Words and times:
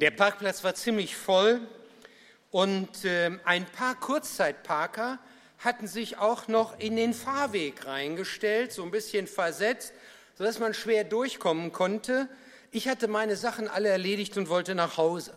Der 0.00 0.10
Parkplatz 0.10 0.64
war 0.64 0.74
ziemlich 0.74 1.14
voll 1.14 1.60
und 2.50 3.04
äh, 3.04 3.32
ein 3.44 3.66
paar 3.66 4.00
Kurzzeitparker 4.00 5.18
hatten 5.58 5.86
sich 5.86 6.16
auch 6.16 6.48
noch 6.48 6.78
in 6.80 6.96
den 6.96 7.12
Fahrweg 7.12 7.84
reingestellt, 7.84 8.72
so 8.72 8.82
ein 8.82 8.90
bisschen 8.90 9.26
versetzt, 9.26 9.92
sodass 10.38 10.58
man 10.58 10.72
schwer 10.72 11.04
durchkommen 11.04 11.70
konnte. 11.72 12.30
Ich 12.70 12.88
hatte 12.88 13.08
meine 13.08 13.36
Sachen 13.36 13.68
alle 13.68 13.90
erledigt 13.90 14.38
und 14.38 14.48
wollte 14.48 14.74
nach 14.74 14.96
Hause. 14.96 15.36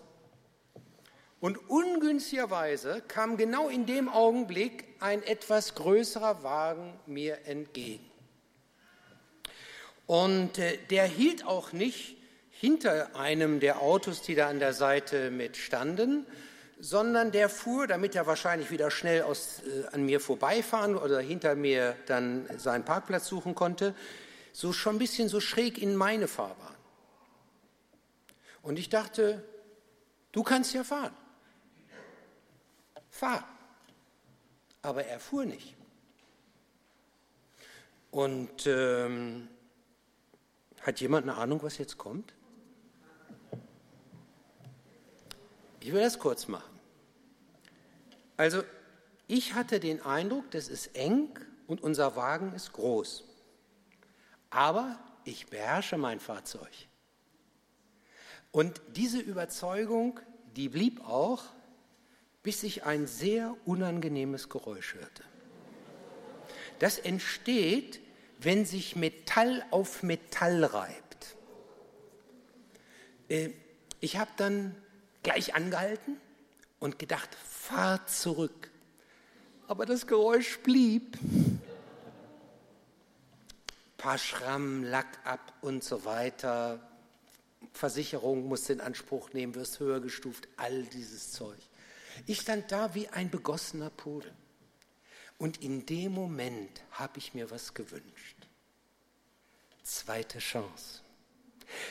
Und 1.41 1.69
ungünstigerweise 1.69 3.03
kam 3.09 3.35
genau 3.35 3.67
in 3.67 3.85
dem 3.85 4.07
Augenblick 4.07 4.85
ein 5.01 5.23
etwas 5.23 5.75
größerer 5.75 6.41
Wagen 6.41 6.97
mir 7.05 7.39
entgegen. 7.47 8.09
Und 10.07 10.57
äh, 10.57 10.77
der 10.89 11.03
hielt 11.03 11.45
auch 11.45 11.73
nicht 11.73 12.22
hinter 12.63 13.13
einem 13.17 13.59
der 13.59 13.81
Autos, 13.81 14.21
die 14.21 14.35
da 14.35 14.47
an 14.47 14.59
der 14.59 14.71
Seite 14.71 15.31
mit 15.31 15.57
standen, 15.57 16.25
sondern 16.79 17.33
der 17.33 17.49
fuhr, 17.49 17.87
damit 17.87 18.15
er 18.15 18.25
wahrscheinlich 18.25 18.71
wieder 18.71 18.89
schnell 18.89 19.23
aus, 19.23 19.61
äh, 19.63 19.87
an 19.91 20.05
mir 20.05 20.21
vorbeifahren 20.21 20.95
oder 20.95 21.19
hinter 21.19 21.55
mir 21.55 21.97
dann 22.05 22.47
seinen 22.57 22.85
Parkplatz 22.85 23.27
suchen 23.27 23.53
konnte, 23.53 23.93
so 24.53 24.71
schon 24.71 24.95
ein 24.95 24.99
bisschen 24.99 25.27
so 25.27 25.41
schräg 25.41 25.77
in 25.77 25.97
meine 25.97 26.29
Fahrbahn. 26.29 26.75
Und 28.61 28.79
ich 28.79 28.87
dachte, 28.87 29.43
du 30.31 30.41
kannst 30.41 30.73
ja 30.73 30.85
fahren. 30.85 31.13
Fahr. 33.09 33.45
Aber 34.81 35.03
er 35.03 35.19
fuhr 35.19 35.43
nicht. 35.43 35.75
Und 38.09 38.67
ähm, 38.67 39.49
hat 40.81 41.01
jemand 41.01 41.27
eine 41.27 41.37
Ahnung, 41.37 41.61
was 41.61 41.77
jetzt 41.77 41.97
kommt? 41.97 42.33
Ich 45.83 45.91
will 45.91 45.99
das 45.99 46.17
kurz 46.17 46.47
machen. 46.47 46.79
Also 48.37 48.63
ich 49.27 49.53
hatte 49.53 49.81
den 49.81 50.01
Eindruck, 50.01 50.49
das 50.51 50.69
ist 50.69 50.95
eng 50.95 51.37
und 51.67 51.83
unser 51.83 52.15
Wagen 52.15 52.53
ist 52.53 52.71
groß. 52.71 53.25
Aber 54.49 54.97
ich 55.25 55.47
beherrsche 55.47 55.97
mein 55.97 56.21
Fahrzeug. 56.21 56.71
Und 58.53 58.79
diese 58.95 59.19
Überzeugung, 59.19 60.21
die 60.55 60.69
blieb 60.69 61.01
auch, 61.05 61.43
bis 62.43 62.63
ich 62.63 62.85
ein 62.85 63.05
sehr 63.05 63.53
unangenehmes 63.65 64.47
Geräusch 64.47 64.93
hörte. 64.93 65.23
Das 66.79 66.97
entsteht, 66.97 67.99
wenn 68.39 68.65
sich 68.65 68.95
Metall 68.95 69.65
auf 69.69 70.01
Metall 70.01 70.63
reibt. 70.63 71.35
Äh, 73.27 73.49
ich 73.99 74.15
habe 74.15 74.31
dann 74.37 74.77
gleich 75.23 75.55
angehalten 75.55 76.17
und 76.79 76.99
gedacht, 76.99 77.29
fahr 77.35 78.05
zurück. 78.07 78.69
Aber 79.67 79.85
das 79.85 80.05
Geräusch 80.05 80.59
blieb. 80.59 81.17
Paar 83.97 84.17
Schramm, 84.17 84.83
Lack 84.83 85.07
ab 85.23 85.53
und 85.61 85.83
so 85.83 86.03
weiter. 86.03 86.79
Versicherung 87.71 88.47
muss 88.47 88.69
in 88.69 88.81
Anspruch 88.81 89.31
nehmen, 89.31 89.55
wirst 89.55 89.79
höher 89.79 90.01
gestuft, 90.01 90.47
all 90.57 90.83
dieses 90.83 91.31
Zeug. 91.31 91.57
Ich 92.27 92.41
stand 92.41 92.71
da 92.71 92.93
wie 92.93 93.07
ein 93.07 93.29
begossener 93.29 93.89
Pudel. 93.89 94.31
Und 95.37 95.61
in 95.61 95.85
dem 95.85 96.11
Moment 96.11 96.81
habe 96.91 97.17
ich 97.17 97.33
mir 97.33 97.49
was 97.49 97.73
gewünscht. 97.73 98.37
Zweite 99.83 100.39
Chance. 100.39 101.02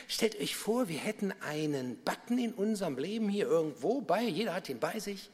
Stellt 0.07 0.39
euch 0.39 0.55
vor, 0.55 0.87
wir 0.87 0.99
hätten 0.99 1.33
einen 1.41 1.97
Button 2.03 2.37
in 2.37 2.53
unserem 2.53 2.97
Leben 2.97 3.29
hier 3.29 3.47
irgendwo 3.47 4.01
bei, 4.01 4.23
jeder 4.23 4.53
hat 4.53 4.69
ihn 4.69 4.79
bei 4.79 4.99
sich. 4.99 5.29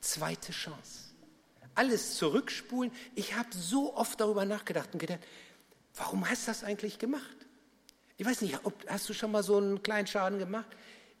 Zweite 0.00 0.52
Chance. 0.52 1.10
Alles 1.74 2.16
zurückspulen. 2.16 2.92
Ich 3.14 3.34
habe 3.34 3.48
so 3.50 3.96
oft 3.96 4.20
darüber 4.20 4.44
nachgedacht 4.44 4.90
und 4.92 4.98
gedacht, 4.98 5.20
warum 5.94 6.28
hast 6.28 6.46
du 6.46 6.50
das 6.50 6.62
eigentlich 6.62 6.98
gemacht? 6.98 7.36
Ich 8.16 8.26
weiß 8.26 8.42
nicht, 8.42 8.58
ob, 8.64 8.74
hast 8.88 9.08
du 9.08 9.12
schon 9.12 9.32
mal 9.32 9.42
so 9.42 9.56
einen 9.56 9.82
kleinen 9.82 10.06
Schaden 10.06 10.38
gemacht? 10.38 10.68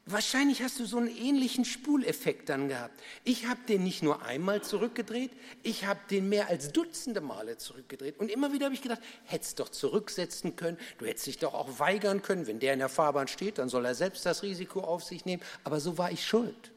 Wahrscheinlich 0.06 0.62
hast 0.62 0.78
du 0.78 0.84
so 0.84 0.98
einen 0.98 1.08
ähnlichen 1.08 1.64
Spuleffekt 1.64 2.50
dann 2.50 2.68
gehabt. 2.68 3.00
Ich 3.24 3.46
habe 3.46 3.60
den 3.66 3.84
nicht 3.84 4.02
nur 4.02 4.22
einmal 4.22 4.62
zurückgedreht, 4.62 5.30
ich 5.62 5.86
habe 5.86 6.00
den 6.10 6.28
mehr 6.28 6.48
als 6.48 6.72
Dutzende 6.72 7.22
Male 7.22 7.56
zurückgedreht. 7.56 8.18
Und 8.18 8.30
immer 8.30 8.52
wieder 8.52 8.66
habe 8.66 8.74
ich 8.74 8.82
gedacht, 8.82 9.00
hättest 9.24 9.60
doch 9.60 9.70
zurücksetzen 9.70 10.56
können, 10.56 10.76
du 10.98 11.06
hättest 11.06 11.26
dich 11.26 11.38
doch 11.38 11.54
auch 11.54 11.78
weigern 11.78 12.20
können. 12.20 12.46
Wenn 12.46 12.60
der 12.60 12.74
in 12.74 12.80
der 12.80 12.90
Fahrbahn 12.90 13.28
steht, 13.28 13.56
dann 13.56 13.70
soll 13.70 13.86
er 13.86 13.94
selbst 13.94 14.26
das 14.26 14.42
Risiko 14.42 14.80
auf 14.80 15.02
sich 15.02 15.24
nehmen. 15.24 15.42
Aber 15.64 15.80
so 15.80 15.96
war 15.96 16.12
ich 16.12 16.26
schuld. 16.26 16.72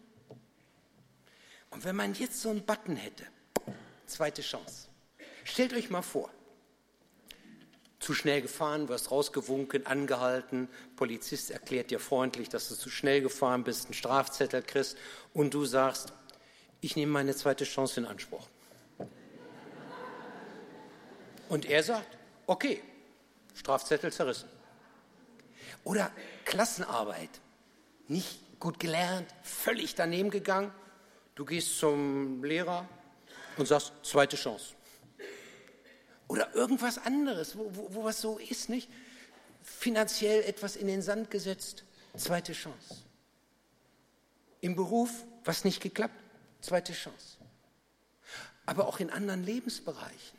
Und 1.69 1.83
wenn 1.83 1.97
man 1.97 2.13
jetzt 2.13 2.41
so 2.41 2.49
einen 2.49 2.65
Button 2.65 2.95
hätte, 2.95 3.25
zweite 4.05 4.41
Chance. 4.41 4.87
Stellt 5.43 5.73
euch 5.73 5.89
mal 5.89 6.01
vor, 6.01 6.29
zu 7.99 8.13
schnell 8.13 8.41
gefahren, 8.41 8.89
wirst 8.89 9.11
rausgewunken, 9.11 9.85
angehalten, 9.85 10.69
Polizist 10.95 11.51
erklärt 11.51 11.89
dir 11.91 11.99
freundlich, 11.99 12.49
dass 12.49 12.69
du 12.69 12.75
zu 12.75 12.89
schnell 12.89 13.21
gefahren 13.21 13.63
bist, 13.63 13.85
einen 13.85 13.93
Strafzettel 13.93 14.61
kriegst 14.61 14.97
und 15.33 15.53
du 15.53 15.65
sagst, 15.65 16.13
ich 16.79 16.95
nehme 16.95 17.11
meine 17.11 17.35
zweite 17.35 17.65
Chance 17.65 17.99
in 17.99 18.05
Anspruch. 18.05 18.47
Und 21.49 21.65
er 21.65 21.81
sagt, 21.81 22.17
okay, 22.45 22.81
Strafzettel 23.55 24.11
zerrissen. 24.11 24.49
Oder 25.83 26.11
Klassenarbeit, 26.45 27.29
nicht 28.07 28.59
gut 28.59 28.79
gelernt, 28.79 29.27
völlig 29.43 29.95
daneben 29.95 30.29
gegangen. 30.29 30.71
Du 31.35 31.45
gehst 31.45 31.77
zum 31.79 32.43
Lehrer 32.43 32.87
und 33.57 33.67
sagst, 33.67 33.93
zweite 34.03 34.35
Chance. 34.35 34.76
Oder 36.27 36.53
irgendwas 36.55 36.97
anderes, 36.97 37.57
wo, 37.57 37.71
wo, 37.73 37.93
wo 37.93 38.03
was 38.03 38.21
so 38.21 38.37
ist, 38.37 38.69
nicht? 38.69 38.89
Finanziell 39.61 40.43
etwas 40.43 40.75
in 40.75 40.87
den 40.87 41.01
Sand 41.01 41.31
gesetzt, 41.31 41.83
zweite 42.15 42.53
Chance. 42.53 42.95
Im 44.61 44.75
Beruf 44.75 45.09
was 45.45 45.63
nicht 45.63 45.81
geklappt, 45.81 46.19
zweite 46.61 46.93
Chance. 46.93 47.37
Aber 48.65 48.87
auch 48.87 48.99
in 48.99 49.09
anderen 49.09 49.43
Lebensbereichen, 49.43 50.37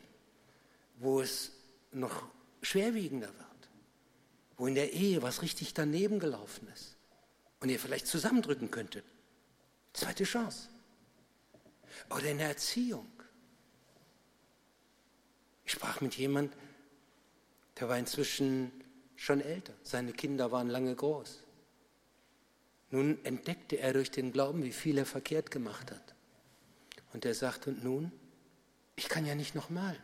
wo 0.97 1.21
es 1.21 1.51
noch 1.91 2.29
schwerwiegender 2.61 3.27
wird, 3.27 3.69
wo 4.57 4.67
in 4.67 4.75
der 4.75 4.93
Ehe 4.93 5.21
was 5.23 5.41
richtig 5.41 5.73
daneben 5.73 6.19
gelaufen 6.19 6.67
ist 6.73 6.95
und 7.59 7.69
ihr 7.69 7.79
vielleicht 7.79 8.05
zusammendrücken 8.05 8.69
könntet, 8.69 9.05
zweite 9.93 10.25
Chance. 10.25 10.69
Oder 12.09 12.25
in 12.25 12.37
der 12.37 12.49
Erziehung 12.49 13.07
ich 15.69 15.73
sprach 15.73 16.01
mit 16.01 16.15
jemandem, 16.15 16.57
der 17.79 17.89
war 17.89 17.97
inzwischen 17.99 18.71
schon 19.15 19.39
älter. 19.39 19.71
Seine 19.83 20.13
Kinder 20.13 20.51
waren 20.51 20.67
lange 20.67 20.95
groß. 20.95 21.43
Nun 22.89 23.23
entdeckte 23.23 23.77
er 23.77 23.93
durch 23.93 24.09
den 24.09 24.33
Glauben, 24.33 24.63
wie 24.63 24.71
viel 24.71 24.97
er 24.97 25.05
verkehrt 25.05 25.51
gemacht 25.51 25.91
hat. 25.91 26.15
Und 27.13 27.23
er 27.23 27.35
sagte, 27.35 27.69
und 27.69 27.83
nun? 27.83 28.11
Ich 28.95 29.09
kann 29.09 29.27
ja 29.27 29.35
nicht 29.35 29.53
nochmal. 29.53 29.95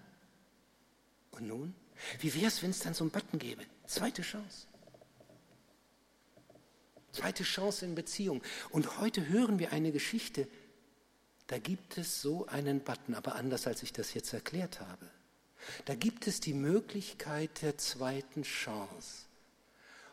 Und 1.31 1.48
nun? 1.48 1.74
Wie 2.20 2.36
wäre 2.36 2.46
es, 2.46 2.62
wenn 2.62 2.70
es 2.70 2.82
dann 2.82 2.94
so 2.94 3.03
einen 3.03 3.09
Button 3.09 3.40
gäbe? 3.40 3.64
Zweite 3.88 4.22
Chance. 4.22 4.68
Zweite 7.12 7.44
Chance 7.44 7.86
in 7.88 7.96
Beziehung. 7.96 8.44
Und 8.70 9.00
heute 9.00 9.30
hören 9.30 9.58
wir 9.58 9.72
eine 9.72 9.92
Geschichte, 9.92 10.47
da 11.47 11.58
gibt 11.58 11.97
es 11.97 12.22
so 12.22 12.46
einen 12.46 12.82
Button, 12.82 13.16
aber 13.16 13.34
anders 13.34 13.66
als 13.66 13.82
ich 13.82 13.94
das 13.94 14.14
jetzt 14.14 14.32
erklärt 14.32 14.80
habe. 14.80 15.09
Da 15.86 15.96
gibt 15.96 16.28
es 16.28 16.40
die 16.40 16.53
Möglichkeit 16.53 17.62
der 17.62 17.78
zweiten 17.78 18.44
Chance. 18.44 19.26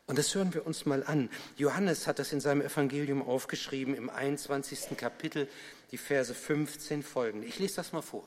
Und 0.06 0.18
das 0.18 0.34
hören 0.34 0.52
wir 0.52 0.66
uns 0.66 0.84
mal 0.84 1.04
an. 1.04 1.30
Johannes 1.56 2.06
hat 2.06 2.18
das 2.18 2.32
in 2.32 2.40
seinem 2.40 2.60
Evangelium 2.60 3.22
aufgeschrieben, 3.22 3.94
im 3.94 4.10
21. 4.10 4.96
Kapitel, 4.96 5.48
die 5.90 5.98
Verse 5.98 6.34
15 6.34 7.02
folgende. 7.02 7.46
Ich 7.46 7.58
lese 7.58 7.76
das 7.76 7.92
mal 7.92 8.02
vor. 8.02 8.26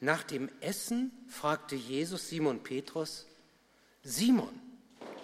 Nach 0.00 0.22
dem 0.22 0.50
Essen 0.60 1.12
fragte 1.28 1.76
Jesus 1.76 2.28
Simon 2.28 2.62
Petrus, 2.62 3.26
Simon, 4.04 4.60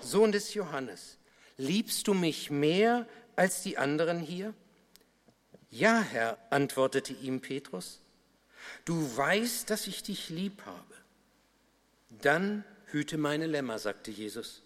Sohn 0.00 0.32
des 0.32 0.55
Johannes, 0.55 1.19
liebst 1.56 2.08
du 2.08 2.14
mich 2.14 2.50
mehr 2.50 3.06
als 3.37 3.62
die 3.62 3.79
anderen 3.79 4.19
hier? 4.19 4.55
Ja, 5.70 6.00
Herr, 6.00 6.38
antwortete 6.50 7.12
ihm 7.12 7.41
Petrus, 7.41 8.00
Du 8.84 9.16
weißt, 9.16 9.70
dass 9.70 9.87
ich 9.87 10.02
dich 10.02 10.31
lieb 10.31 10.62
habe. 10.66 10.94
Dann 12.11 12.64
hüte 12.87 13.19
meine 13.19 13.46
Lämmer, 13.46 13.78
sagte 13.78 14.11
Jesus. 14.11 14.62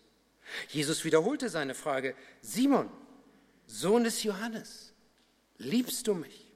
Jesus 0.69 1.05
wiederholte 1.05 1.49
seine 1.49 1.75
Frage, 1.75 2.15
Simon, 2.41 2.91
Sohn 3.67 4.05
des 4.05 4.23
Johannes, 4.23 4.93
liebst 5.59 6.07
du 6.07 6.15
mich? 6.15 6.47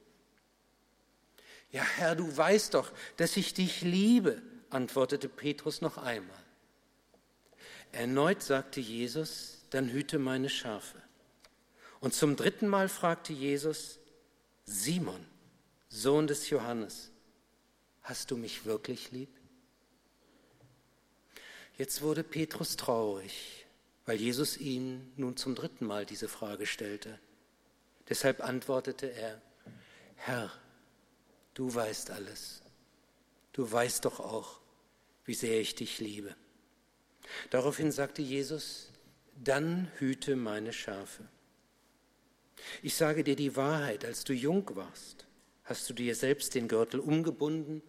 Ja, 1.70 1.82
Herr, 1.82 2.14
du 2.14 2.36
weißt 2.36 2.74
doch, 2.74 2.92
dass 3.16 3.36
ich 3.36 3.54
dich 3.54 3.82
liebe, 3.82 4.42
antwortete 4.70 5.28
Petrus 5.28 5.80
noch 5.80 5.98
einmal. 5.98 6.42
Erneut 7.92 8.42
sagte 8.42 8.80
Jesus, 8.80 9.58
dann 9.70 9.88
hüte 9.90 10.18
meine 10.18 10.48
Schafe. 10.48 11.00
Und 12.00 12.14
zum 12.14 12.36
dritten 12.36 12.66
Mal 12.66 12.88
fragte 12.88 13.32
Jesus, 13.32 13.98
Simon, 14.64 15.24
Sohn 15.88 16.26
des 16.26 16.50
Johannes, 16.50 17.11
hast 18.02 18.30
du 18.30 18.36
mich 18.36 18.64
wirklich 18.64 19.10
lieb? 19.10 19.30
Jetzt 21.78 22.02
wurde 22.02 22.22
Petrus 22.22 22.76
traurig, 22.76 23.66
weil 24.04 24.20
Jesus 24.20 24.58
ihn 24.58 25.12
nun 25.16 25.36
zum 25.36 25.54
dritten 25.54 25.86
Mal 25.86 26.04
diese 26.04 26.28
Frage 26.28 26.66
stellte. 26.66 27.18
Deshalb 28.08 28.42
antwortete 28.42 29.06
er, 29.06 29.40
Herr, 30.16 30.52
du 31.54 31.74
weißt 31.74 32.10
alles. 32.10 32.62
Du 33.52 33.70
weißt 33.70 34.04
doch 34.04 34.20
auch, 34.20 34.60
wie 35.24 35.34
sehr 35.34 35.60
ich 35.60 35.74
dich 35.74 35.98
liebe. 35.98 36.34
Daraufhin 37.50 37.92
sagte 37.92 38.22
Jesus, 38.22 38.90
dann 39.36 39.90
hüte 39.98 40.36
meine 40.36 40.72
Schafe. 40.72 41.28
Ich 42.82 42.94
sage 42.94 43.24
dir 43.24 43.36
die 43.36 43.56
Wahrheit, 43.56 44.04
als 44.04 44.24
du 44.24 44.32
jung 44.32 44.68
warst, 44.76 45.26
hast 45.64 45.88
du 45.88 45.94
dir 45.94 46.14
selbst 46.14 46.54
den 46.54 46.68
Gürtel 46.68 47.00
umgebunden 47.00 47.82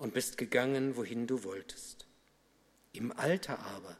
und 0.00 0.14
bist 0.14 0.38
gegangen, 0.38 0.96
wohin 0.96 1.26
du 1.26 1.44
wolltest. 1.44 2.06
Im 2.92 3.12
Alter 3.12 3.58
aber 3.60 3.96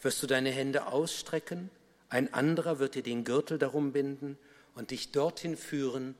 wirst 0.00 0.22
du 0.22 0.26
deine 0.26 0.50
Hände 0.50 0.86
ausstrecken, 0.86 1.68
ein 2.08 2.32
anderer 2.32 2.78
wird 2.78 2.94
dir 2.94 3.02
den 3.02 3.24
Gürtel 3.24 3.58
darum 3.58 3.92
binden 3.92 4.38
und 4.74 4.90
dich 4.90 5.12
dorthin 5.12 5.56
führen, 5.56 6.14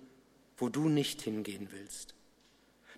wo 0.57 0.69
du 0.69 0.89
nicht 0.89 1.23
hingehen 1.23 1.69
willst. 1.71 2.15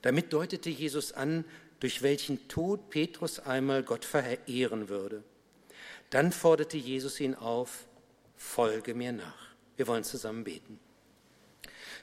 Damit 0.03 0.33
deutete 0.33 0.71
Jesus 0.71 1.13
an, 1.13 1.45
durch 1.81 2.03
welchen 2.03 2.49
Tod 2.49 2.89
Petrus 2.89 3.39
einmal 3.39 3.83
Gott 3.83 4.05
verehren 4.05 4.89
würde. 4.89 5.23
Dann 6.11 6.33
forderte 6.33 6.79
Jesus 6.79 7.21
ihn 7.21 7.35
auf, 7.35 7.87
folge 8.37 8.95
mir 8.95 9.13
nach. 9.13 9.55
Wir 9.77 9.87
wollen 9.87 10.05
zusammen 10.05 10.45
beten. 10.45 10.79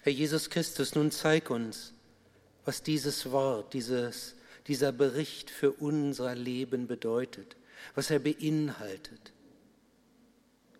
Herr 0.04 0.12
Jesus 0.12 0.50
Christus, 0.50 0.94
nun 0.94 1.12
zeig 1.12 1.50
uns, 1.50 1.94
was 2.72 2.84
dieses 2.84 3.30
Wort, 3.34 3.74
dieses, 3.74 4.34
dieser 4.66 4.94
Bericht 4.94 5.50
für 5.50 5.74
unser 5.74 6.36
Leben 6.36 6.88
bedeutet, 6.88 7.58
was 7.96 8.10
er 8.10 8.20
beinhaltet. 8.20 9.34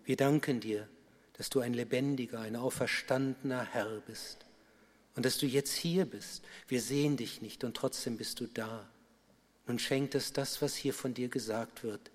Wir 0.06 0.16
danken 0.16 0.60
dir, 0.60 0.88
dass 1.34 1.50
du 1.50 1.60
ein 1.60 1.74
lebendiger, 1.74 2.40
ein 2.40 2.56
auferstandener 2.56 3.66
Herr 3.66 4.00
bist 4.06 4.46
und 5.16 5.26
dass 5.26 5.36
du 5.36 5.44
jetzt 5.44 5.74
hier 5.74 6.06
bist. 6.06 6.42
Wir 6.66 6.80
sehen 6.80 7.18
dich 7.18 7.42
nicht 7.42 7.62
und 7.62 7.76
trotzdem 7.76 8.16
bist 8.16 8.40
du 8.40 8.46
da. 8.46 8.88
Nun 9.66 9.78
schenkt 9.78 10.14
es 10.14 10.32
das, 10.32 10.62
was 10.62 10.74
hier 10.74 10.94
von 10.94 11.12
dir 11.12 11.28
gesagt 11.28 11.84
wird, 11.84 12.10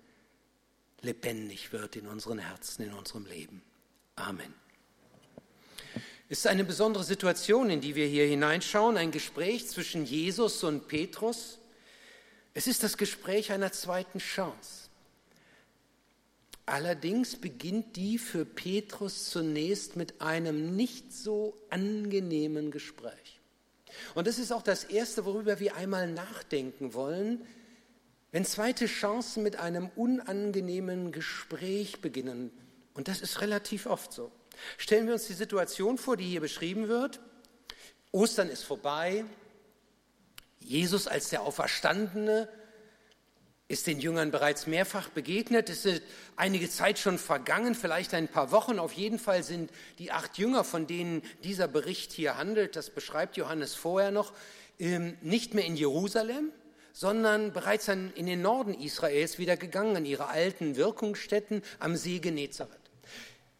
lebendig 1.02 1.72
wird 1.72 1.94
in 1.94 2.08
unseren 2.08 2.40
Herzen, 2.40 2.82
in 2.82 2.94
unserem 2.94 3.26
Leben. 3.26 3.62
Amen. 4.16 4.52
Ist 6.28 6.46
eine 6.46 6.64
besondere 6.64 7.04
Situation, 7.04 7.70
in 7.70 7.80
die 7.80 7.94
wir 7.94 8.06
hier 8.06 8.26
hineinschauen, 8.26 8.98
ein 8.98 9.10
Gespräch 9.10 9.66
zwischen 9.66 10.04
Jesus 10.04 10.62
und 10.62 10.86
Petrus. 10.86 11.58
Es 12.52 12.66
ist 12.66 12.82
das 12.82 12.98
Gespräch 12.98 13.50
einer 13.50 13.72
zweiten 13.72 14.18
Chance. 14.18 14.88
Allerdings 16.66 17.36
beginnt 17.36 17.96
die 17.96 18.18
für 18.18 18.44
Petrus 18.44 19.30
zunächst 19.30 19.96
mit 19.96 20.20
einem 20.20 20.76
nicht 20.76 21.14
so 21.14 21.56
angenehmen 21.70 22.70
Gespräch. 22.70 23.40
Und 24.14 24.26
das 24.26 24.38
ist 24.38 24.52
auch 24.52 24.62
das 24.62 24.84
Erste, 24.84 25.24
worüber 25.24 25.60
wir 25.60 25.76
einmal 25.76 26.12
nachdenken 26.12 26.92
wollen, 26.92 27.40
wenn 28.32 28.44
zweite 28.44 28.84
Chancen 28.84 29.42
mit 29.42 29.56
einem 29.56 29.90
unangenehmen 29.96 31.10
Gespräch 31.10 32.02
beginnen. 32.02 32.50
Und 32.92 33.08
das 33.08 33.22
ist 33.22 33.40
relativ 33.40 33.86
oft 33.86 34.12
so. 34.12 34.30
Stellen 34.76 35.06
wir 35.06 35.14
uns 35.14 35.26
die 35.26 35.34
Situation 35.34 35.98
vor, 35.98 36.16
die 36.16 36.26
hier 36.26 36.40
beschrieben 36.40 36.88
wird. 36.88 37.20
Ostern 38.12 38.48
ist 38.48 38.64
vorbei. 38.64 39.24
Jesus 40.60 41.06
als 41.06 41.30
der 41.30 41.42
Auferstandene 41.42 42.48
ist 43.68 43.86
den 43.86 44.00
Jüngern 44.00 44.30
bereits 44.30 44.66
mehrfach 44.66 45.10
begegnet. 45.10 45.68
Es 45.68 45.84
ist 45.84 46.02
einige 46.36 46.70
Zeit 46.70 46.98
schon 46.98 47.18
vergangen, 47.18 47.74
vielleicht 47.74 48.14
ein 48.14 48.26
paar 48.26 48.50
Wochen. 48.50 48.78
Auf 48.78 48.94
jeden 48.94 49.18
Fall 49.18 49.42
sind 49.42 49.70
die 49.98 50.10
acht 50.10 50.38
Jünger, 50.38 50.64
von 50.64 50.86
denen 50.86 51.22
dieser 51.44 51.68
Bericht 51.68 52.12
hier 52.12 52.38
handelt, 52.38 52.76
das 52.76 52.88
beschreibt 52.88 53.36
Johannes 53.36 53.74
vorher 53.74 54.10
noch, 54.10 54.32
ähm, 54.78 55.18
nicht 55.20 55.52
mehr 55.52 55.66
in 55.66 55.76
Jerusalem, 55.76 56.50
sondern 56.94 57.52
bereits 57.52 57.88
in 57.88 58.12
den 58.14 58.40
Norden 58.40 58.72
Israels 58.72 59.38
wieder 59.38 59.58
gegangen, 59.58 59.96
an 59.96 60.06
ihre 60.06 60.28
alten 60.28 60.76
Wirkungsstätten 60.76 61.62
am 61.78 61.94
See 61.94 62.20
Genezareth. 62.20 62.77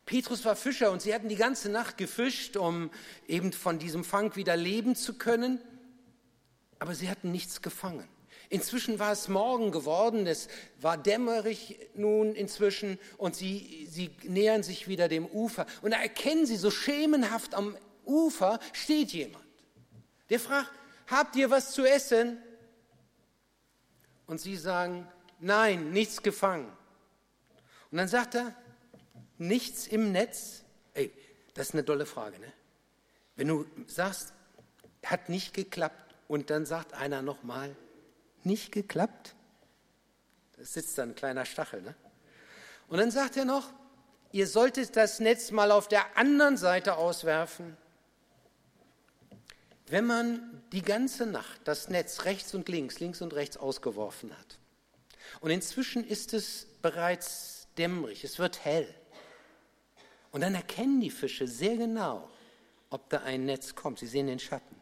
Petrus 0.09 0.43
war 0.47 0.57
Fischer 0.57 0.91
und 0.91 1.03
sie 1.03 1.15
hatten 1.15 1.29
die 1.29 1.37
ganze 1.37 1.69
Nacht 1.69 1.99
gefischt, 1.99 2.57
um 2.57 2.91
eben 3.27 3.53
von 3.53 3.79
diesem 3.79 4.05
Fang 4.05 4.37
wieder 4.37 4.57
leben 4.57 4.97
zu 4.97 5.19
können, 5.19 5.61
aber 6.79 6.95
sie 6.95 7.11
hatten 7.11 7.31
nichts 7.31 7.61
gefangen. 7.61 8.09
Inzwischen 8.49 8.99
war 8.99 9.13
es 9.13 9.29
Morgen 9.29 9.71
geworden, 9.71 10.27
es 10.27 10.49
war 10.81 10.97
dämmerig 10.97 11.91
nun 11.93 12.35
inzwischen 12.35 12.99
und 13.19 13.37
sie, 13.37 13.87
sie 13.91 14.11
nähern 14.23 14.63
sich 14.63 14.89
wieder 14.89 15.09
dem 15.09 15.27
Ufer. 15.27 15.67
Und 15.83 15.91
da 15.91 16.01
erkennen 16.01 16.47
sie 16.47 16.57
so 16.57 16.71
schemenhaft 16.71 17.55
am 17.55 17.77
Ufer 18.07 18.61
steht 18.73 19.13
jemand. 19.13 19.45
Der 20.31 20.41
fragt, 20.41 20.73
habt 21.09 21.37
ihr 21.37 21.51
was 21.51 21.73
zu 21.73 21.85
essen? 21.85 22.39
Und 24.27 24.41
sie 24.41 24.57
sagen, 24.57 25.07
nein, 25.39 25.91
nichts 25.91 26.23
gefangen. 26.23 26.73
Und 27.91 27.99
dann 27.99 28.09
sagt 28.09 28.37
er, 28.37 28.55
nichts 29.39 29.87
im 29.87 30.13
Netz? 30.13 30.65
Ey, 30.95 31.13
das 31.55 31.69
ist 31.69 31.75
eine 31.75 31.85
dolle 31.85 32.07
Frage. 32.07 32.39
Ne? 32.39 32.53
Wenn 33.37 33.49
du 33.49 33.67
sagst, 33.87 34.33
hat 35.05 35.29
nicht 35.29 35.55
geklappt 35.55 36.15
und 36.27 36.51
dann 36.51 36.67
sagt 36.67 36.93
einer 36.93 37.23
nochmal, 37.23 37.75
nicht 38.45 38.73
geklappt, 38.73 39.35
da 40.57 40.65
sitzt 40.65 40.99
da 40.99 41.05
ein 41.05 41.15
kleiner 41.15 41.45
Stachel. 41.45 41.83
Ne? 41.83 41.95
Und 42.89 42.99
dann 42.99 43.11
sagt 43.11 43.37
er 43.37 43.45
noch, 43.45 43.73
ihr 44.33 44.47
solltet 44.47 44.97
das 44.97 45.21
Netz 45.21 45.51
mal 45.51 45.71
auf 45.71 45.89
der 45.89 46.17
anderen 46.17 46.57
Seite 46.57 46.97
auswerfen. 46.97 47.77
Wenn 49.87 50.05
man 50.05 50.63
die 50.73 50.83
ganze 50.83 51.25
Nacht 51.27 51.61
das 51.65 51.89
Netz 51.89 52.25
rechts 52.25 52.55
und 52.55 52.69
links, 52.69 53.01
links 53.01 53.23
und 53.23 53.33
rechts 53.33 53.57
ausgeworfen 53.57 54.37
hat 54.37 54.59
und 55.41 55.51
inzwischen 55.51 56.07
ist 56.07 56.35
es 56.35 56.67
bereits 56.83 57.69
dämmerig, 57.79 58.23
es 58.25 58.39
wird 58.39 58.65
hell, 58.65 58.95
und 60.31 60.41
dann 60.43 60.55
erkennen 60.55 61.01
die 61.01 61.11
Fische 61.11 61.47
sehr 61.47 61.77
genau, 61.77 62.29
ob 62.91 63.09
da 63.11 63.19
ein 63.23 63.45
Netz 63.45 63.75
kommt. 63.75 63.99
Sie 63.99 64.07
sehen 64.07 64.27
den 64.27 64.39
Schatten. 64.39 64.77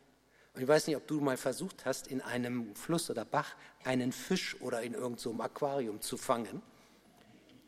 Und 0.54 0.62
ich 0.62 0.68
weiß 0.68 0.86
nicht, 0.86 0.96
ob 0.96 1.06
du 1.06 1.20
mal 1.20 1.36
versucht 1.36 1.84
hast, 1.84 2.06
in 2.06 2.20
einem 2.22 2.74
Fluss 2.74 3.10
oder 3.10 3.24
Bach 3.24 3.54
einen 3.84 4.12
Fisch 4.12 4.60
oder 4.60 4.82
in 4.82 4.94
irgendeinem 4.94 5.36
so 5.36 5.42
Aquarium 5.42 6.00
zu 6.00 6.16
fangen. 6.16 6.62